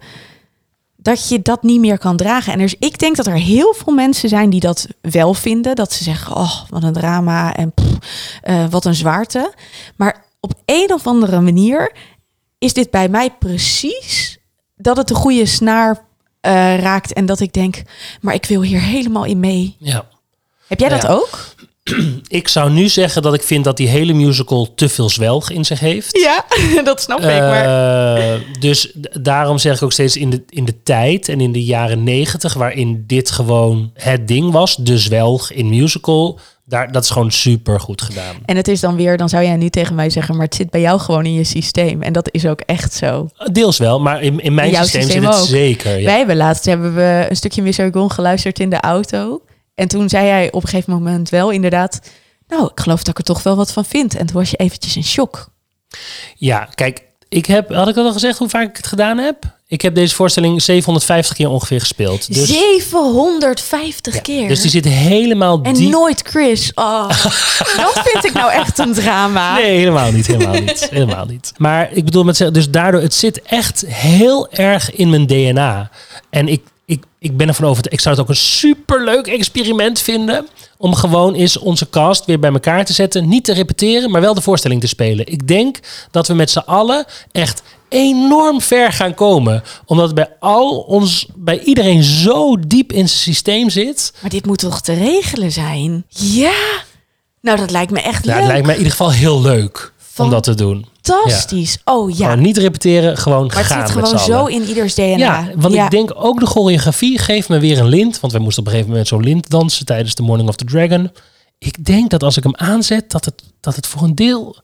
[0.98, 2.54] dat je dat niet meer kan dragen.
[2.54, 5.76] En is, ik denk dat er heel veel mensen zijn die dat wel vinden.
[5.76, 7.98] Dat ze zeggen, oh, wat een drama en pff,
[8.42, 9.54] eh, wat een zwaarte.
[9.96, 11.92] Maar op een of andere manier
[12.58, 14.38] is dit bij mij precies
[14.76, 16.06] dat het de goede snaar
[16.42, 17.14] eh, raakt.
[17.14, 17.82] En dat ik denk,
[18.22, 19.76] maar ik wil hier helemaal in mee.
[19.80, 20.06] Ja.
[20.72, 21.16] Heb jij Nou dat ja.
[21.16, 21.40] ook?
[22.28, 25.66] Ik zou nu zeggen dat ik vind dat die hele musical te veel zwelg in
[25.66, 26.18] zich heeft.
[26.18, 26.46] Ja,
[26.84, 27.26] dat snap ik.
[27.26, 27.66] Maar
[28.16, 31.64] Eh, dus daarom zeg ik ook steeds in de, in de tijd en in de
[31.64, 37.10] jaren negentig, waarin dit gewoon het ding was, de zwelg in musical, Daar, dat is
[37.10, 38.36] gewoon super goed gedaan.
[38.46, 40.70] En het is dan weer, dan zou jij nu tegen mij zeggen, maar het zit
[40.70, 42.02] bij jou gewoon in je systeem.
[42.02, 43.30] En dat is ook echt zo.
[43.52, 45.48] Deels wel, maar in, in mijn In systeem, systeem zit het ook.
[45.48, 45.98] zeker.
[46.00, 46.06] Ja.
[46.06, 49.42] Wij hebben laatst hebben we een stukje Misargon geluisterd in de auto.
[49.76, 52.00] En toen zei hij op een gegeven moment wel inderdaad,
[52.48, 54.16] nou, ik geloof dat ik er toch wel wat van vind.
[54.16, 55.50] En toen was je eventjes in shock.
[56.36, 59.60] Ja, kijk, ik heb, had ik al gezegd hoe vaak ik het gedaan heb?
[59.72, 62.34] Ik heb deze voorstelling 750 keer ongeveer gespeeld.
[62.34, 64.48] Dus, 750 ja, keer.
[64.48, 65.90] dus die zit helemaal en diep.
[65.90, 66.72] nooit Chris.
[66.74, 67.10] Oh,
[67.84, 69.54] dat vind ik nou echt een drama.
[69.54, 70.28] Nee, helemaal niet.
[70.28, 70.88] Helemaal niet.
[70.90, 71.54] helemaal niet.
[71.58, 75.90] Maar ik bedoel met zeggen, dus daardoor, het zit echt heel erg in mijn DNA.
[76.30, 77.94] En ik, ik, ik ben ervan overtuigd.
[77.98, 80.48] Ik zou het ook een superleuk experiment vinden.
[80.78, 83.28] Om gewoon eens onze cast weer bij elkaar te zetten.
[83.30, 85.28] Niet te repeteren, maar wel de voorstelling te spelen.
[85.28, 85.80] Ik denk
[86.12, 89.63] dat we met z'n allen echt enorm ver gaan komen.
[89.86, 94.13] Omdat het bij al ons, bij iedereen zo diep in zijn systeem zit.
[94.22, 96.06] Maar dit moet toch te regelen zijn?
[96.10, 96.54] Ja.
[97.41, 98.39] Nou, dat lijkt me echt Ja, leuk.
[98.41, 100.86] het lijkt mij in ieder geval heel leuk om dat te doen.
[101.02, 101.78] Fantastisch.
[101.86, 102.30] Oh ja.
[102.30, 104.52] Gewoon niet repeteren, gewoon maar het zit gewoon zo allen.
[104.52, 105.15] in ieders DNA.
[105.17, 108.19] Ja, want ik denk ook de choreografie geeft me weer een lint.
[108.19, 110.65] Want wij moesten op een gegeven moment zo'n lint dansen tijdens de Morning of the
[110.65, 111.12] Dragon.
[111.58, 114.56] Ik denk dat als ik hem aanzet, dat het, dat het voor een deel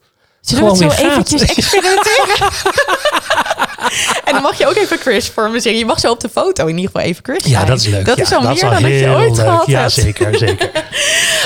[0.42, 2.50] Zullen we gewoon het zo eventjes experimenteren?
[4.24, 5.80] en dan mag je ook even Chris voor me zeggen.
[5.80, 7.66] Je mag zo op de foto in ieder geval even Chris Ja, zijn.
[7.68, 8.06] dat is leuk.
[8.06, 9.46] Dat Ja, is al meer dan dat je ooit leuk.
[9.46, 9.92] gehad Ja, hebt.
[9.94, 10.72] zeker, zeker.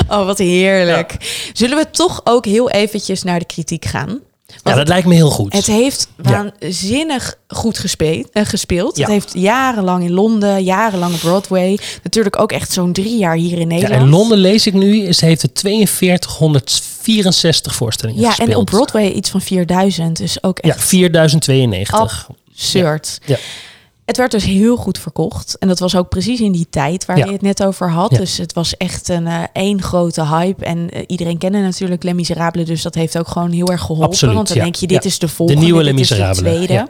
[0.07, 1.15] Oh, wat heerlijk.
[1.53, 4.19] Zullen we toch ook heel eventjes naar de kritiek gaan?
[4.63, 5.53] Ja, dat lijkt me heel goed.
[5.53, 6.31] het heeft Ja.
[6.59, 8.29] waanzinnig goed gespeeld.
[8.31, 8.97] eh, gespeeld.
[8.97, 9.03] Ja.
[9.03, 11.79] Het heeft jarenlang in Londen, jarenlang op Broadway.
[12.03, 14.01] Natuurlijk ook echt zo'n drie jaar hier in ja, Nederland.
[14.03, 18.49] in Londen lees ik nu, is, heeft het 4264 voorstellingen Ja, gespeeld.
[18.49, 20.17] en op Broadway iets van 4000.
[20.17, 22.27] Dus ook Ja, echt 4092.
[22.55, 23.19] absurd.
[23.25, 23.37] Ja.
[24.11, 25.57] Het werd dus heel goed verkocht.
[25.59, 27.25] En dat was ook precies in die tijd waar Ja.
[27.25, 28.11] je het net over had.
[28.11, 28.17] Ja.
[28.17, 30.65] Dus het was echt een eh, één grote hype.
[30.65, 32.65] En eh, iedereen kende natuurlijk Les Miserables.
[32.65, 34.05] Dus dat heeft ook gewoon heel erg geholpen.
[34.07, 34.63] Absoluut, want dan ja.
[34.63, 35.61] denk je, dit is de volgende.
[35.61, 36.87] nieuwe dit Les de Miserables, tweede.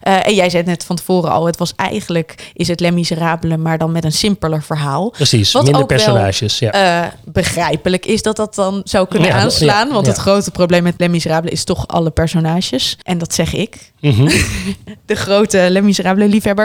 [0.00, 1.46] Eh, en jij zei het net van tevoren al.
[1.46, 5.10] Het was eigenlijk, is het Les Miserables, maar dan met een simpeler verhaal.
[5.10, 6.58] Precies, Wat minder ook wel, personages.
[6.58, 6.72] Ja.
[7.02, 9.88] Eh, begrijpelijk is dat dat dan zou kunnen aanslaan.
[9.92, 12.98] want het grote probleem met Les Miserables is toch alle personages.
[13.02, 14.28] En dat zeg ik Mhm.
[15.06, 16.55] de grote Les Miserables liefhebber.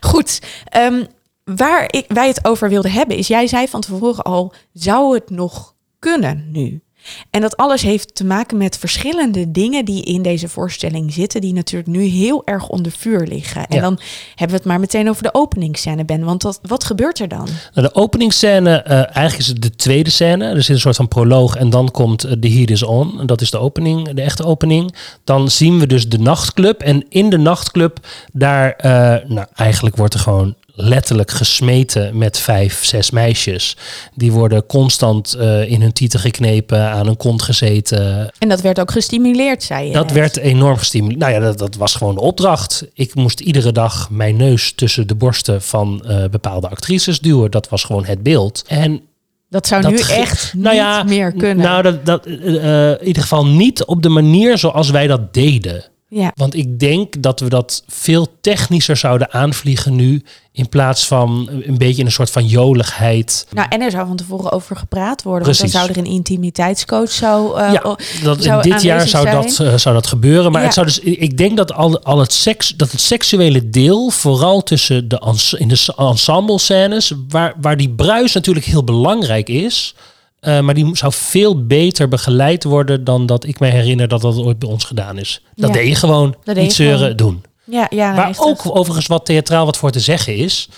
[0.00, 1.04] Goed, ehm,
[1.44, 5.30] waar ik, wij het over wilden hebben is, jij zei van tevoren al, zou het
[5.30, 6.82] nog kunnen nu?
[7.30, 11.52] En dat alles heeft te maken met verschillende dingen die in deze voorstelling zitten, die
[11.52, 13.66] natuurlijk nu heel erg onder vuur liggen.
[13.66, 16.24] En dan hebben we het maar meteen over de openingsscène, Ben.
[16.24, 17.48] Want wat, wat gebeurt er dan?
[17.74, 20.44] Nou, de openingsscène, eh, eigenlijk is het de tweede scène.
[20.44, 23.26] Er zit een soort van proloog en dan komt eh, The Heat is On.
[23.26, 24.94] Dat is de opening, de echte opening.
[25.24, 26.80] Dan zien we dus de nachtclub.
[26.80, 27.98] En in de nachtclub,
[28.32, 28.90] daar, eh,
[29.28, 33.76] nou eigenlijk wordt er gewoon letterlijk gesmeten met vijf, zes meisjes.
[34.14, 38.30] Die worden constant eh, in hun tieten geknepen, aan hun kont gezeten.
[38.38, 39.92] En dat werd ook gestimuleerd, zei je.
[39.92, 40.14] Dat net.
[40.14, 41.18] werd enorm gestimuleerd.
[41.18, 42.86] Nou ja, dat, dat was gewoon de opdracht.
[42.94, 47.50] Ik moest iedere dag mijn neus tussen de borsten van eh, bepaalde actrices duwen.
[47.50, 48.64] Dat was gewoon het beeld.
[48.66, 49.00] En
[49.48, 51.66] Dat zou dat nu echt nou niet ja, meer kunnen.
[51.66, 55.84] Nou, dat, dat, eh, in ieder geval niet op de manier zoals wij dat deden.
[56.14, 56.32] Ja.
[56.34, 60.22] Want ik denk dat we dat veel technischer zouden aanvliegen nu.
[60.52, 63.46] In plaats van een beetje in een soort van joligheid.
[63.50, 65.46] Nou, en er zou van tevoren over gepraat worden.
[65.46, 69.42] Want dan zou er een intimiteitscoach zou, eh, ja, dat, zou dit jaar zou zijn.
[69.42, 70.52] dat, eh, zou dat gebeuren.
[70.52, 70.66] Maar Ja.
[70.66, 74.62] het zou dus, ik denk dat, al, al het, seks, dat het seksuele deel, vooral
[74.62, 79.94] tussen de, in de ensemble scènes, waar, waar die bruis natuurlijk heel belangrijk is.
[80.42, 84.36] Eh, maar die zou veel beter begeleid worden dan dat ik me herinner dat dat
[84.38, 85.42] ooit bij ons gedaan is.
[85.54, 85.74] Dat Ja.
[85.74, 86.34] deed je gewoon.
[86.44, 87.16] deed niet zeuren, gewoon.
[87.16, 87.44] doen.
[87.64, 90.68] Ja, ja, Waar ook overigens wat theatraal wat voor te zeggen is.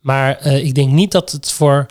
[0.00, 1.86] Maar eh, ik denk niet dat het voor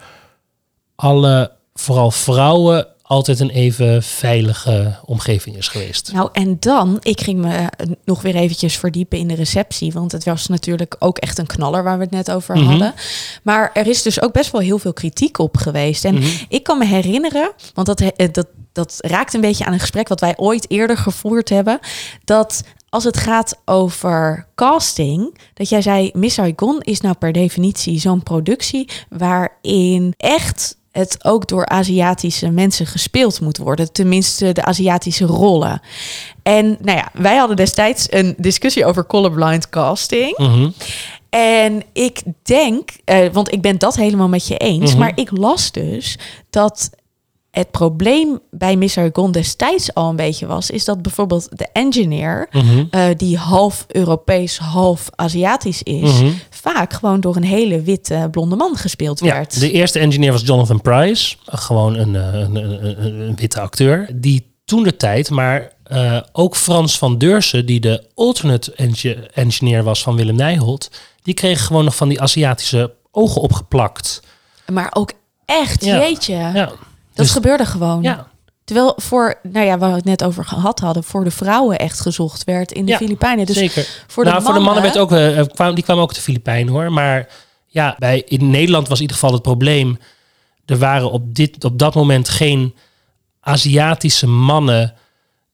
[0.96, 6.12] alle, vooral vrouwen, altijd een even veilige omgeving is geweest.
[6.13, 9.91] Nou, en dan, ik ging me eh, nog weer eventjes verdiepen in de receptie.
[9.91, 12.65] Want het was natuurlijk ook echt een knaller waar we het net over Mhm.
[12.65, 12.93] hadden.
[13.43, 16.06] Maar er is dus ook best wel heel veel kritiek op geweest.
[16.06, 16.28] En Mhm.
[16.50, 20.08] ik kan me herinneren, want dat, eh, dat, dat raakt een beetje aan een gesprek
[20.08, 21.80] wat wij ooit eerder gevoerd hebben.
[22.24, 28.00] Dat als het gaat over casting, dat jij zei, Miss Saigon is nou per definitie
[28.00, 33.92] zo'n productie waarin echt het ook door Aziatische mensen gespeeld moet worden.
[33.92, 35.82] Tenminste, de Aziatische rollen.
[36.44, 40.38] En nou ja, wij hadden destijds een discussie over colorblind casting.
[40.38, 40.70] Mhm.
[41.30, 45.00] En ik denk, eh, want ik ben dat helemaal met je eens, Mhm.
[45.00, 46.18] maar ik las dus
[46.50, 46.90] dat
[47.52, 52.48] het probleem bij Miss Saigon destijds al een beetje was, is dat bijvoorbeeld de engineer,
[52.52, 52.84] Mhm.
[52.92, 56.32] eh, die half Europees, half Aziatisch is, Mhm.
[56.50, 59.60] vaak gewoon door een hele witte blonde man gespeeld Ja, werd.
[59.60, 62.56] de eerste engineer was Jonathan Price, gewoon een, eh, een,
[63.06, 68.04] een, witte acteur, die toen de tijd, maar eh, ook Frans van Deursen, die de
[68.16, 70.90] alternate engi- engineer was van Willem Nijholt,
[71.24, 74.22] die kreeg gewoon nog van die Aziatische ogen opgeplakt.
[74.72, 75.12] Maar ook
[75.46, 75.98] echt, Ja.
[75.98, 76.72] jeetje, Ja,
[77.22, 78.02] dus- gebeurde gewoon.
[78.04, 78.28] ja,
[78.64, 82.00] Terwijl voor, nou ja, waar we het net over gehad hadden, voor de vrouwen echt
[82.00, 83.46] gezocht werd in de Ja, Filipijnen.
[83.46, 83.88] Dus zeker.
[84.08, 86.18] voor de nou, voor de mannen mannen- werd ook, eh, kwamen, die kwamen ook uit
[86.18, 86.92] de Filipijnen hoor.
[86.92, 87.28] Maar
[87.66, 90.00] ja, bij, in Nederland was in ieder geval het probleem.
[90.66, 92.76] Er waren op, dit, op dat moment geen
[93.40, 94.94] Aziatische mannen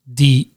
[0.03, 0.56] die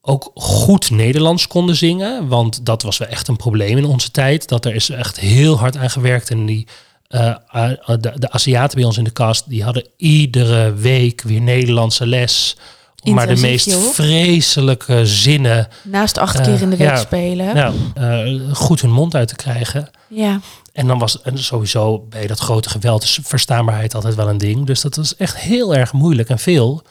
[0.00, 2.28] ook goed Nederlands konden zingen.
[2.28, 4.48] Want dat was wel echt een probleem in onze tijd.
[4.48, 6.30] Dat er is echt heel hard aan gewerkt.
[6.30, 6.66] En die,
[7.08, 11.40] eh, eh, de, de Aziaten bij ons in de kast, die hadden iedere week weer
[11.40, 12.56] Nederlandse les.
[13.02, 16.96] Om maar de meest vreselijke zinnen naast acht Eh, keer in de week ja.
[16.96, 17.54] spelen.
[17.54, 19.90] nou, eh, goed hun mond uit te krijgen.
[20.08, 20.40] Ja.
[20.72, 24.66] En dan was en sowieso bij dat grote geweld is verstaanbaarheid altijd wel een ding.
[24.66, 26.82] Dus dat was echt heel erg moeilijk en veel.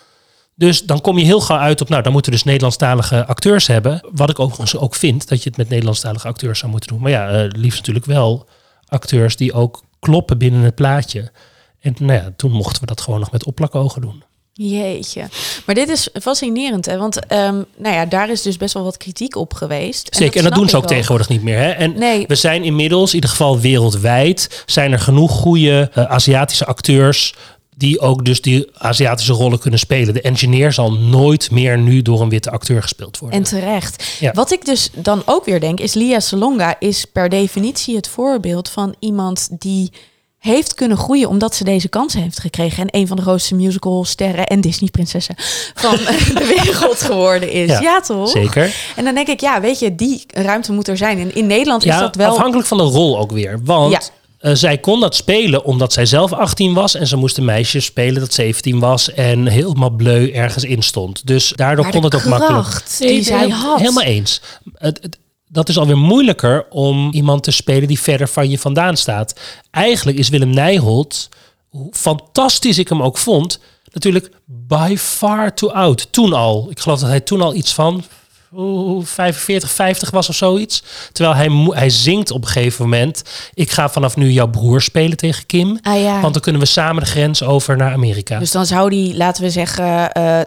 [0.56, 3.68] Dus dan kom je heel gauw uit op, nou, dan moeten we dus Nederlandstalige acteurs
[3.68, 4.08] hebben.
[4.12, 7.02] Wat ik overigens ook vind, dat je het met Nederlandstalige acteurs zou moeten doen.
[7.02, 8.48] Maar ja, eh, liefst natuurlijk wel
[8.88, 11.32] acteurs die ook kloppen binnen het plaatje.
[11.80, 14.24] En nou ja, toen mochten we dat gewoon nog met opplakogen doen.
[14.54, 15.28] Jeetje.
[15.66, 16.98] Maar dit is fascinerend, hè?
[16.98, 20.16] Want ehm, nou ja, daar is dus best wel wat kritiek op geweest.
[20.16, 21.58] Zeker, en dat doen ze ook tegenwoordig niet meer.
[21.58, 21.70] Hè?
[21.72, 22.26] En Nee.
[22.28, 27.36] we zijn inmiddels, in ieder geval wereldwijd, zijn er genoeg goede eh, Aziatische acteurs
[27.78, 30.14] die ook dus die Aziatische rollen kunnen spelen.
[30.14, 33.38] De engineer zal nooit meer nu door een witte acteur gespeeld worden.
[33.38, 34.18] En terecht.
[34.20, 34.32] Ja.
[34.32, 38.70] Wat ik dus dan ook weer denk, is Lia Salonga is per definitie het voorbeeld
[38.70, 39.92] van iemand die
[40.38, 42.84] heeft kunnen groeien omdat ze deze kans heeft gekregen.
[42.84, 45.36] En een van de grootste musicalsterren en Disney-prinsessen
[45.74, 45.96] van
[46.40, 47.70] de wereld geworden is.
[47.70, 48.30] Ja, Ja, toch?
[48.30, 48.76] Zeker.
[48.96, 51.20] En dan denk ik, ja, weet je, die ruimte moet er zijn.
[51.20, 52.30] En in Nederland is dat wel...
[52.30, 53.60] afhankelijk van de rol ook weer.
[53.64, 56.96] Want Eh, zij kon dat spelen omdat zij zelf 18 was.
[56.96, 59.12] En ze moest een meisje spelen dat 17 was.
[59.14, 61.28] En helemaal bleu ergens in stond.
[61.28, 62.84] Dus daardoor Maar kon het ook makkelijk.
[62.98, 63.80] die zij had.
[63.80, 64.42] Helemaal eens.
[64.74, 65.18] Het, het-
[65.50, 69.40] dat is alweer moeilijker om iemand te spelen die verder van je vandaan staat.
[69.72, 71.30] Eigenlijk is Willem Nijholt,
[71.70, 73.60] hoe fantastisch ik hem ook vond,
[73.92, 76.08] natuurlijk by far too oud.
[76.12, 76.68] Toen al.
[76.70, 78.04] Ik geloof dat hij toen al iets van
[78.52, 80.84] 45, 50 was of zoiets.
[81.12, 83.22] Terwijl hij, hij zingt op een gegeven moment...
[83.54, 85.80] ik ga vanaf nu jouw broer spelen tegen Kim.
[85.82, 86.22] Ah, ja.
[86.22, 88.40] Want dan kunnen we samen de grens over naar Amerika.
[88.40, 90.40] Dus dan zou die, laten we zeggen, eh,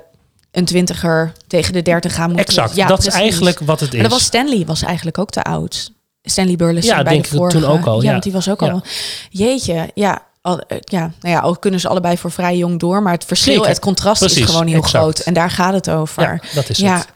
[0.51, 2.47] een twintiger tegen de dertig gaan moeten.
[2.47, 3.95] exact, Ja, dat is eigenlijk wat het is.
[3.95, 5.91] Maar dat was Stanley was eigenlijk ook te oud.
[6.23, 7.59] Stanley Burleson Ja, bij denk de ik vorige.
[7.61, 8.11] toen ook al, ja.
[8.11, 8.71] want die was ook Ja.
[8.71, 8.83] al.
[9.31, 10.23] Jeetje, ja.
[10.43, 13.25] Al, eh, ja, nou ja, al kunnen ze allebei voor vrij jong door, maar het
[13.25, 13.69] verschil, Zeker.
[13.69, 14.97] het contrast is gewoon heel exact.
[15.05, 15.19] groot.
[15.19, 16.23] En daar gaat het over.
[16.23, 16.97] Ja, dat is ja.
[16.97, 17.07] het.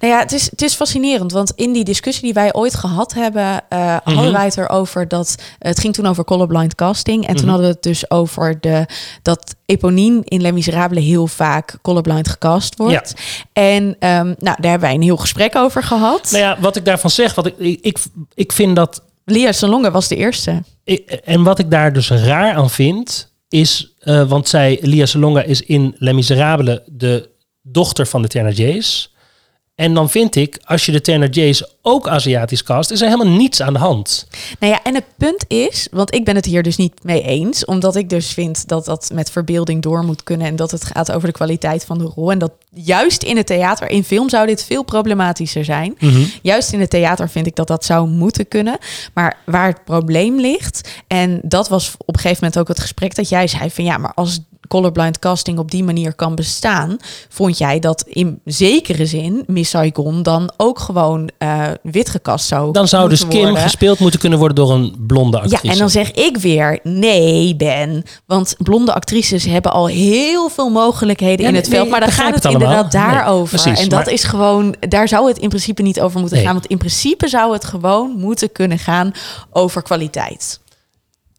[0.00, 3.14] Nou ja, het is, het is fascinerend, want in die discussie die wij ooit gehad
[3.14, 4.14] hebben, eh, Mhm.
[4.14, 7.26] hadden wij het erover dat het ging toen over colorblind casting.
[7.26, 7.48] En toen Mhm.
[7.50, 8.86] hadden we het dus over de,
[9.22, 13.14] dat Eponine in Les Miserables heel vaak colorblind gecast wordt.
[13.52, 16.30] En ehm, nou, daar hebben wij een heel gesprek over gehad.
[16.30, 17.98] Nou ja, wat ik daarvan zeg, wat ik, ik,
[18.34, 20.62] ik vind dat Lia Salonga was de eerste.
[21.24, 25.62] En wat ik daar dus raar aan vind, is, eh, want zij, Lia Salonga, is
[25.62, 27.30] in Les Miserables de
[27.62, 29.13] dochter van de Thénardiers.
[29.74, 33.62] En dan vind ik, als je de Thénardiers ook Aziatisch cast, is er helemaal niets
[33.62, 34.26] aan de hand.
[34.58, 37.64] Nou ja, en het punt is, want ik ben het hier dus niet mee eens,
[37.64, 41.12] omdat ik dus vind dat dat met verbeelding door moet kunnen en dat het gaat
[41.12, 42.30] over de kwaliteit van de rol.
[42.30, 45.96] En dat juist in het theater, in film zou dit veel problematischer zijn.
[46.42, 48.78] Juist in het theater vind ik dat dat zou moeten kunnen.
[49.14, 53.14] Maar waar het probleem ligt, en dat was op een gegeven moment ook het gesprek
[53.14, 56.96] dat jij zei van ja, maar als colorblind casting op die manier kan bestaan,
[57.28, 62.88] vond jij dat in zekere zin Saigon dan ook gewoon eh wit gekast zou Dan
[62.88, 63.56] zou dus Kim worden?
[63.62, 65.66] gespeeld moeten kunnen worden door een blonde actrice.
[65.66, 68.02] Ja, en dan zeg ik weer nee, Ben.
[68.26, 71.82] Want blonde actrices hebben al heel veel mogelijkheden Ja, in nee, het veld.
[71.82, 72.62] nee, maar dan gaat het, allemaal.
[72.70, 73.58] inderdaad Nee, daarover.
[73.60, 76.46] precies, en dat maar- is gewoon, daar zou het in principe niet over moeten Nee.
[76.46, 76.54] gaan.
[76.54, 79.12] Want in principe zou het gewoon moeten kunnen gaan
[79.52, 80.60] over kwaliteit.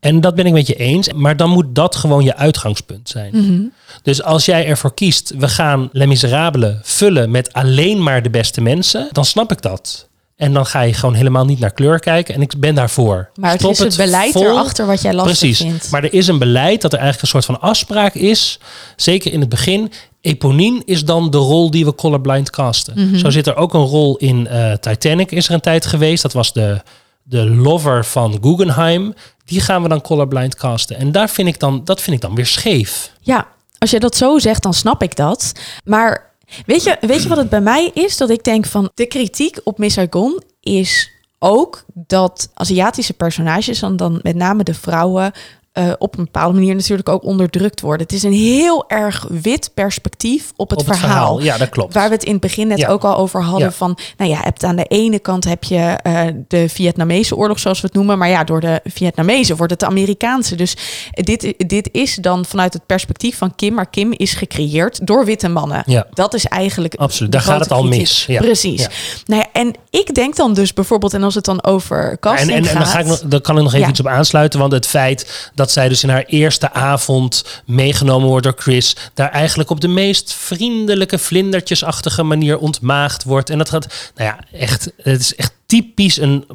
[0.06, 1.13] En dat ben ik met je eens.
[1.13, 3.30] Maar dan moet dat gewoon je uitgangspunt zijn.
[3.34, 3.62] Mhm.
[4.04, 8.62] Dus als jij ervoor kiest, we gaan Les Miserables vullen met alleen maar de beste
[8.62, 10.08] mensen, dan snap ik dat.
[10.36, 12.36] En dan ga je gewoon helemaal niet naar kleur kijken.
[12.36, 13.30] En ik ben daarvoor.
[13.36, 14.44] Maar het Stop is het beleid vol.
[14.44, 15.58] erachter wat jij lastig Precies.
[15.58, 15.91] vindt.
[15.91, 18.60] Maar er is een beleid dat er eigenlijk een soort van afspraak is.
[18.96, 19.91] Zeker in het begin.
[20.22, 22.94] Eponine is dan de rol die we colorblind casten.
[22.96, 23.18] Mhm.
[23.18, 26.22] Zo zit er ook een rol in eh, Titanic is er een tijd geweest.
[26.22, 26.82] Dat was de,
[27.24, 29.13] de lover van Guggenheim.
[29.45, 30.97] Die gaan we dan colorblind casten.
[30.97, 33.12] En daar vind ik dan, dat vind ik dan weer scheef.
[33.21, 35.51] Ja, Als je dat zo zegt, dan snap ik dat.
[35.84, 36.31] Maar
[36.65, 38.17] weet je, weet je wat het bij mij is?
[38.17, 43.95] Dat ik denk van de kritiek op Miss Saigon is ook dat Aziatische personages, en
[43.95, 45.31] dan met name de vrouwen,
[45.76, 48.06] eh, op een bepaalde manier natuurlijk ook onderdrukt worden.
[48.06, 51.15] Het is een heel erg wit perspectief op het, Op het verhaal.
[51.17, 51.94] verhaal, ja, dat klopt.
[51.94, 52.88] Waar we het in het begin net Ja.
[52.90, 53.71] ook al over hadden Ja.
[53.71, 57.82] van, nou ja, hebt aan de ene kant heb je eh, de Vietnamese oorlog zoals
[57.82, 60.56] we het noemen, maar ja, door de Vietnamezen wordt het de Amerikaanse.
[60.56, 60.76] Dus
[61.12, 65.48] dit, dit is dan vanuit het perspectief van Kim, maar Kim is gecreëerd door witte
[65.48, 65.84] mannen.
[65.86, 66.08] Ja.
[66.13, 68.00] Dat is eigenlijk Absoluut, daar gaat het al kritiek.
[68.00, 68.26] mis.
[68.28, 68.42] Ja.
[68.42, 68.88] Precies.
[69.26, 72.50] Nou ja, en ik denk dan dus bijvoorbeeld, en als het dan over En, casting
[72.52, 74.60] en, en dan, gaat, ga ik nog, dan kan ik nog even iets op aansluiten.
[74.60, 78.96] Want het feit dat zij dus in haar eerste avond meegenomen wordt door Chris.
[79.13, 83.50] Daar eigenlijk op de meest vriendelijke, vlindertjesachtige manier ontmaagd wordt.
[83.50, 86.46] En dat gaat, nou ja, echt, het is echt typisch een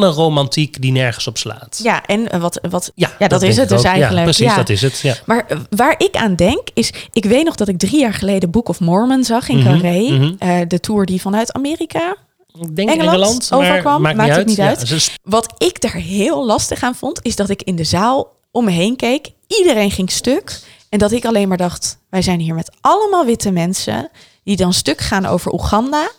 [0.00, 1.80] mannenromantiek die nergens op slaat.
[1.82, 3.84] ja, en wat, wat Ja, ja, dat, is het dus ook.
[3.84, 4.16] eigenlijk.
[4.18, 4.56] Ja, precies, Ja.
[4.56, 4.98] dat is het.
[5.00, 5.14] Ja.
[5.26, 8.50] Maar eh, waar ik aan denk is, ik weet nog dat ik drie jaar geleden
[8.50, 9.98] Book of Mormon zag in Carré.
[10.10, 10.32] mhm.
[10.38, 12.16] Eh, de tour die vanuit Amerika
[12.60, 14.46] Ik denk Engeland Engeland, maar overkwam, maakt, maakt niet het uit.
[14.46, 14.80] niet uit.
[14.80, 17.84] Ja, ze is- Wat ik daar heel lastig aan vond, is dat ik in de
[17.84, 19.30] zaal om me heen keek.
[19.46, 20.60] Iedereen ging stuk.
[20.88, 24.10] En dat ik alleen maar dacht, wij zijn hier met allemaal witte mensen
[24.44, 26.10] die dan stuk gaan over Oeganda.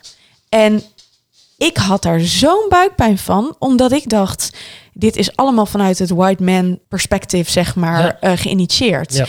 [0.50, 0.84] En
[1.58, 4.58] ik had daar zo'n buikpijn van, omdat ik dacht,
[5.00, 8.18] dit is allemaal vanuit het white man perspective, zeg maar, Ja.
[8.20, 9.14] eh, geïnitieerd.
[9.14, 9.26] Ja.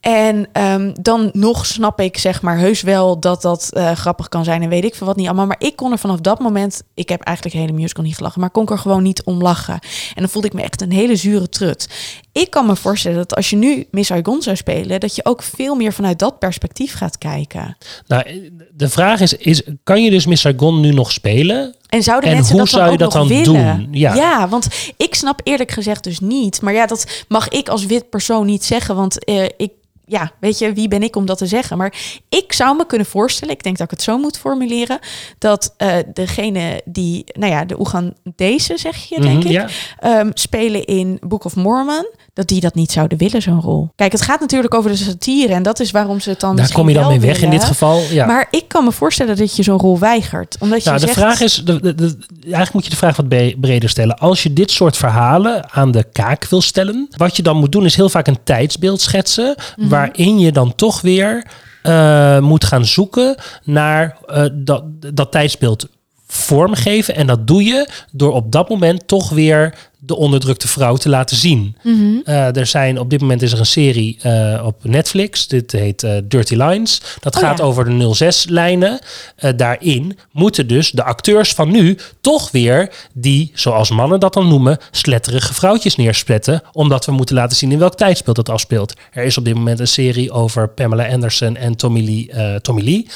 [0.00, 4.44] En ehm, dan nog snap ik, zeg maar, heus wel dat dat eh, grappig kan
[4.44, 5.46] zijn en weet ik veel wat niet allemaal.
[5.46, 8.40] Maar ik kon er vanaf dat moment, ik heb eigenlijk de hele musical niet gelachen,
[8.40, 9.74] maar kon ik er gewoon niet om lachen.
[10.14, 11.88] En dan voelde ik me echt een hele zure trut.
[12.32, 15.42] Ik kan me voorstellen dat als je nu Miss Saigon zou spelen, dat je ook
[15.42, 17.76] veel meer vanuit dat perspectief gaat kijken.
[18.06, 21.74] nou, de vraag is, is, kan je dus Miss Saigon nu nog spelen?
[21.90, 23.76] En zouden En mensen hoe dat dan zou je ook dat nog dan willen?
[23.76, 23.88] doen?
[23.92, 24.48] Ja.
[24.48, 26.62] want ik snap eerlijk gezegd dus niet.
[26.62, 28.96] Maar ja, dat mag ik als wit persoon niet zeggen.
[28.96, 29.70] Want eh, ik,
[30.06, 31.78] ja, weet je, wie ben ik om dat te zeggen?
[31.78, 31.94] Maar
[32.28, 34.98] ik zou me kunnen voorstellen, ik denk dat ik het zo moet formuleren,
[35.38, 39.68] dat eh degene die, nou ja, de Oegandese zeg je, denk Mhm, ik, ja.
[39.98, 42.06] ehm, spelen in Book of Mormon,
[42.40, 43.88] dat die dat niet zouden willen, zo'n rol.
[43.96, 46.72] Kijk, het gaat natuurlijk over de satire en dat is waarom ze het dan Daar
[46.72, 48.00] kom je dan mee weg in dit geval.
[48.10, 48.26] Ja.
[48.26, 50.56] Maar ik kan me voorstellen dat je zo'n rol weigert.
[50.60, 53.16] Omdat je Nou, de zegt, vraag is, de, de, de- eigenlijk moet je de vraag
[53.16, 53.28] wat
[53.60, 54.18] breder stellen.
[54.18, 57.84] Als je dit soort verhalen aan de kaak wil stellen, wat je dan moet doen
[57.84, 59.88] is heel vaak een tijdsbeeld schetsen, Mhm.
[59.88, 61.46] waarin je dan toch weer
[61.82, 63.34] eh, moet gaan zoeken
[63.64, 64.82] naar eh, dat,
[65.14, 65.88] dat tijdsbeeld
[66.26, 67.14] vormgeven.
[67.16, 71.36] En dat doe je door op dat moment toch weer de onderdrukte vrouw te laten
[71.36, 71.76] zien.
[71.82, 72.18] Mhm.
[72.24, 75.46] Eh, er zijn op dit moment is er een serie eh, op Netflix.
[75.46, 77.02] Dit heet eh, Dirty Lines.
[77.20, 77.64] Dat Oh gaat ja.
[77.64, 78.98] over de 06-lijnen.
[79.56, 84.78] daarin moeten dus de acteurs van nu toch weer die, zoals mannen dat dan noemen,
[84.90, 86.62] sletterige vrouwtjes neerspetten.
[86.72, 88.94] Omdat we moeten laten zien in welk tijdsbeeld dat afspeelt.
[89.12, 92.60] Er is op dit moment een serie over Pamela Anderson en Tommy Lee.
[92.60, 93.06] Tommy Lee.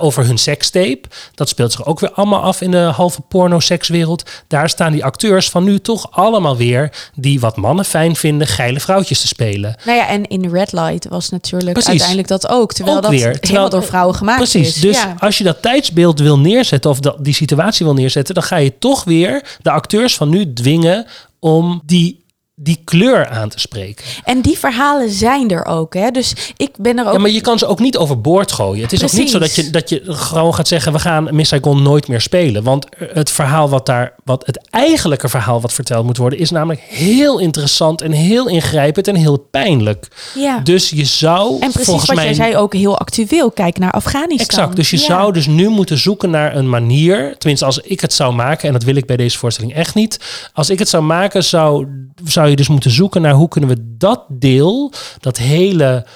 [0.00, 1.00] over hun sekstape.
[1.34, 4.30] Dat speelt zich ook weer allemaal af in de halve porno-sekswereld.
[4.46, 7.10] Daar staan die acteurs van nu toch allemaal weer...
[7.14, 9.76] die wat mannen fijn vinden, geile vrouwtjes te spelen.
[9.84, 11.88] Nou ja, en in Red Light was natuurlijk Precies.
[11.90, 12.72] uiteindelijk dat ook.
[12.72, 13.20] Terwijl Ook dat weer.
[13.20, 14.74] helemaal Terwijl- door vrouwen gemaakt Precies, is.
[14.74, 15.14] dus ja.
[15.18, 16.90] als je dat tijdsbeeld wil neerzetten...
[16.90, 18.34] of dat, die situatie wil neerzetten...
[18.34, 21.06] dan ga je toch weer de acteurs van nu dwingen...
[21.38, 22.19] om die,
[22.62, 24.04] die kleur aan te spreken.
[24.24, 25.94] En die verhalen zijn er ook.
[25.94, 26.10] Hè?
[26.10, 27.12] Dus ik ben er ook...
[27.12, 28.82] Ja, maar je kan ze ook niet overboord gooien.
[28.82, 30.92] Het is ook niet zo dat je, dat je gewoon gaat zeggen...
[30.92, 32.62] we gaan Miss Saigon nooit meer spelen.
[32.62, 34.14] Want het verhaal wat daar...
[34.24, 36.38] Wat het eigenlijke verhaal wat verteld moet worden...
[36.38, 40.08] is namelijk heel interessant en heel ingrijpend en heel pijnlijk.
[40.34, 40.58] ja.
[40.58, 42.24] Dus je zou en precies volgens wat mij...
[42.24, 43.50] jij zei ook heel actueel.
[43.50, 44.46] Kijk naar Afghanistan.
[44.46, 44.76] Exact.
[44.76, 45.02] Dus je Ja.
[45.02, 47.34] zou dus nu moeten zoeken naar een manier.
[47.38, 50.20] Tenminste, als ik het zou maken, en dat wil ik bij deze voorstelling echt niet.
[50.52, 51.86] Als ik het zou maken, zou,
[52.24, 56.06] zou je dus moeten zoeken naar hoe kunnen we dat deel, dat hele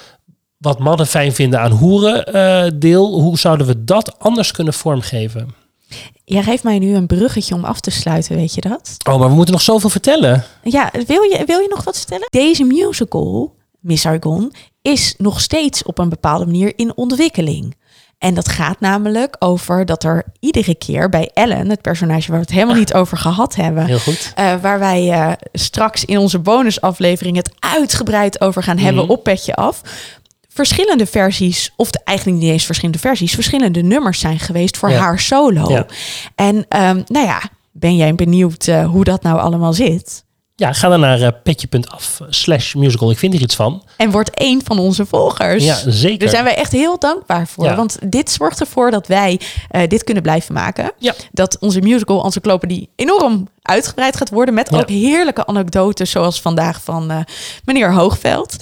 [0.59, 5.55] wat mannen fijn vinden aan hoeren eh, deel, hoe zouden we dat anders kunnen vormgeven?
[6.25, 8.97] Jij geeft mij nu een bruggetje om af te sluiten, weet je dat?
[9.09, 10.45] Oh, maar we moeten nog zoveel vertellen.
[10.63, 12.27] Ja, wil je, wil je nog wat vertellen?
[12.31, 17.77] Deze musical, Miss Saigon, is nog steeds op een bepaalde manier in ontwikkeling.
[18.19, 22.45] En dat gaat namelijk over dat er iedere keer bij Ellen, het personage waar we
[22.47, 24.33] het helemaal niet over gehad hebben, Heel goed.
[24.35, 29.13] eh, waar wij eh, straks in onze bonusaflevering het uitgebreid over gaan hebben Mhm.
[29.13, 29.81] op Petje Af.
[30.49, 34.99] Verschillende versies, of de, eigenlijk niet eens verschillende versies, verschillende nummers zijn geweest voor Ja.
[34.99, 35.71] haar solo.
[35.71, 35.87] Ja.
[36.35, 37.43] En ehm, nou ja,
[37.73, 40.25] ben jij benieuwd eh, hoe dat nou allemaal zit?
[40.57, 43.11] Ja, ga dan naar eh, petje.af slash musical.
[43.11, 43.83] Ik vind hier iets van.
[43.97, 45.65] En wordt één van onze volgers.
[45.65, 46.19] Ja, zeker.
[46.19, 47.65] Daar zijn wij echt heel dankbaar voor.
[47.65, 47.75] Ja.
[47.77, 50.93] Want dit zorgt ervoor dat wij eh, dit kunnen blijven maken.
[50.99, 51.15] Ja.
[51.33, 54.55] Dat onze musical encyclopedie enorm uitgebreid gaat worden.
[54.55, 57.19] Met ook heerlijke anekdotes, zoals vandaag van eh,
[57.65, 58.57] meneer Hoogveld.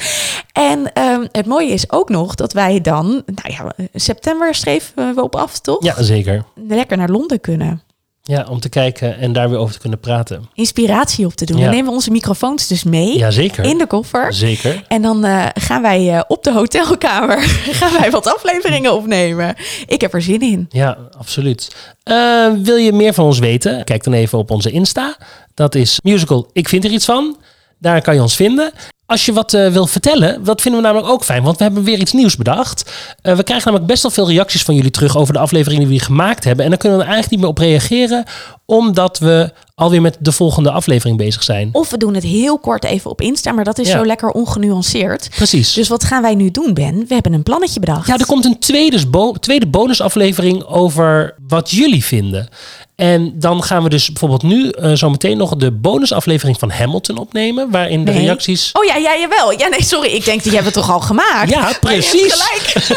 [0.53, 5.23] En ehm, het mooie is ook nog dat wij dan, nou ja, september schreven we
[5.23, 5.85] op af, toch?
[5.85, 6.45] Ja, zeker.
[6.55, 7.83] Lekker naar Londen kunnen.
[8.25, 10.49] Ja, om te kijken en daar weer over te kunnen praten.
[10.55, 11.57] Inspiratie op te doen.
[11.57, 11.63] Ja.
[11.63, 13.65] Dan nemen we onze microfoons dus mee Ja, zeker.
[13.65, 14.33] in de koffer.
[14.33, 14.85] Zeker.
[14.89, 17.39] En dan eh, gaan wij eh, op de hotelkamer
[17.81, 19.55] gaan wij wat afleveringen opnemen.
[19.87, 20.67] Ik heb er zin in.
[20.71, 21.77] Ja, absoluut.
[22.03, 23.85] Eh, wil je meer van ons weten?
[23.85, 25.17] Kijk dan even op onze Insta.
[25.55, 27.37] Dat is musical Ik vind er iets van.
[27.79, 28.73] Daar kan je ons vinden.
[29.13, 31.83] Als je wat eh, wil vertellen, dat vinden we namelijk ook fijn, want we hebben
[31.83, 32.93] weer iets nieuws bedacht.
[33.23, 35.99] Eh, we krijgen namelijk best wel veel reacties van jullie terug over de afleveringen die
[35.99, 36.65] we gemaakt hebben.
[36.65, 38.25] En daar kunnen we er eigenlijk niet meer op reageren,
[38.67, 41.69] omdat we alweer met de volgende aflevering bezig zijn.
[41.73, 43.99] Of we doen het heel kort even op Insta, maar dat is Ja.
[43.99, 45.29] zo lekker ongenuanceerd.
[45.37, 45.73] Precies.
[45.73, 47.05] Dus wat gaan wij nu doen, Ben?
[47.09, 48.07] We hebben een plannetje bedacht.
[48.07, 52.49] Ja, er komt een tweede, bo- tweede bonusaflevering over wat jullie vinden.
[52.97, 57.19] En dan gaan we dus bijvoorbeeld nu eh, zo meteen nog de bonusaflevering van Hamilton
[57.19, 57.71] opnemen.
[57.71, 58.71] Waarin de reacties.
[58.73, 59.53] Oh ja, ja, jawel.
[59.59, 60.11] Ja, nee, sorry.
[60.11, 61.51] Ik denk, die hebben we toch al gemaakt?
[61.51, 62.33] Ja, hebt precies.
[62.33, 62.91] gelijk.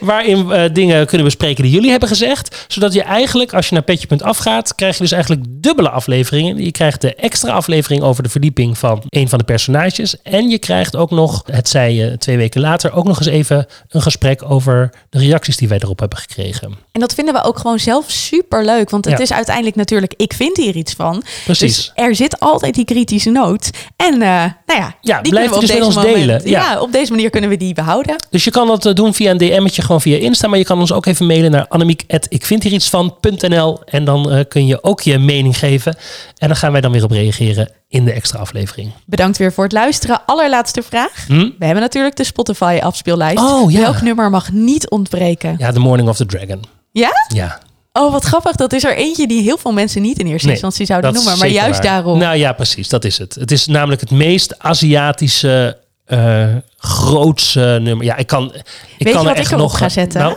[0.00, 2.64] Waarin we dingen kunnen bespreken die jullie hebben gezegd.
[2.68, 6.64] Zodat je eigenlijk, als je naar petje.af gaat, krijg je dus eigenlijk dubbele afleveringen.
[6.64, 10.22] Je krijgt de extra aflevering over de verdieping van een van de personages.
[10.22, 13.66] En je krijgt ook nog, het zei je twee weken later, ook nog eens even
[13.88, 16.74] een gesprek over de reacties die wij erop hebben gekregen.
[16.92, 18.90] En dat vinden we ook gewoon zelf super leuk.
[18.90, 19.22] Want het Ja.
[19.22, 21.22] is uiteindelijk natuurlijk, ik vind hier iets van.
[21.44, 21.76] Precies.
[21.76, 23.70] Dus er zit altijd die kritische noot.
[23.96, 26.40] En eh, nou ja, Ja, die blijf kunnen we op dus met deze ons delen.
[26.44, 26.72] Ja.
[26.72, 26.80] Ja.
[26.80, 28.16] op deze manier kunnen we die behouden.
[28.30, 30.48] Dus je kan dat eh, doen via een DM'tje, gewoon via Insta.
[30.48, 35.00] Maar je kan ons ook even mailen naar annemiek.ikvindhierietsvan.nl En dan eh, kun je ook
[35.00, 35.96] je mening geven.
[36.38, 38.92] En dan gaan wij dan weer op reageren in de extra aflevering.
[39.06, 40.20] Bedankt weer voor het luisteren.
[40.26, 41.24] Allerlaatste vraag.
[41.26, 41.48] Hm?
[41.58, 43.38] We hebben natuurlijk de Spotify afspeellijst.
[43.44, 43.80] Oh, ja.
[43.80, 45.54] Welk nummer mag niet ontbreken?
[45.58, 46.62] Ja, The Morning of the Dragon.
[46.92, 47.10] Ja?
[47.34, 47.58] Ja,
[47.92, 48.56] Oh, wat grappig.
[48.56, 51.38] Dat is er eentje die heel veel mensen niet in eerste Nee, instantie zouden noemen.
[51.38, 51.82] Maar juist waar.
[51.82, 52.18] daarom.
[52.18, 52.88] Nou ja, precies.
[52.88, 53.34] Dat is het.
[53.34, 56.44] Het is namelijk het meest Aziatische, eh
[56.76, 58.04] grootste nummer.
[58.04, 58.62] Ja, ik kan, ik Weet
[58.98, 60.20] je kan wat er echt nog ga zetten?
[60.20, 60.36] Nou,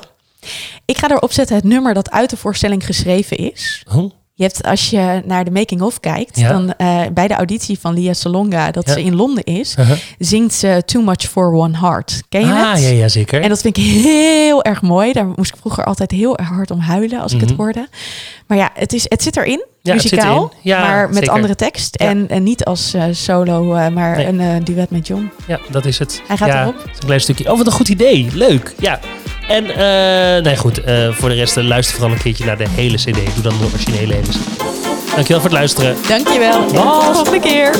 [0.85, 3.83] Ik ga erop zetten het nummer dat uit de voorstelling geschreven is.
[3.87, 4.11] hoe?
[4.35, 6.47] Je hebt, als je naar de making-of kijkt, Ja.
[6.51, 8.93] dan eh, bij de auditie van Lia Salonga, dat Ja.
[8.93, 9.97] ze in Londen is, Uh-huh.
[10.19, 12.23] zingt ze Too Much for One Heart.
[12.29, 12.81] Ken je Ah, het?
[12.81, 13.41] ja, ja, zeker.
[13.41, 15.11] En dat vind ik heel erg mooi.
[15.13, 17.57] Daar moest ik vroeger altijd heel erg hard om huilen als ik het Mhm.
[17.61, 17.87] hoorde.
[18.47, 20.53] Maar ja, het, is, het zit erin, Ja, muzikaal.
[20.61, 21.31] Ja, maar met zeker.
[21.33, 21.99] andere tekst.
[22.01, 22.07] Ja.
[22.07, 24.27] En, en niet als eh, solo, eh, maar Nee.
[24.27, 25.31] een duet met John.
[25.47, 26.21] Ja, dat is het.
[26.27, 26.75] Hij gaat erop.
[26.83, 27.51] Een klein stukje.
[27.51, 28.27] Oh, wat een goed idee.
[28.33, 28.73] Leuk.
[28.79, 28.99] Ja.
[29.47, 32.69] En uh, nee, goed, eh, voor de rest eh, luister vooral een keertje naar de
[32.69, 33.33] hele CD.
[33.33, 34.23] Doe dan de originele hele
[35.15, 35.95] Dankjewel voor het luisteren.
[36.07, 36.65] Dankjewel.
[36.65, 37.71] Tot de volgende keer.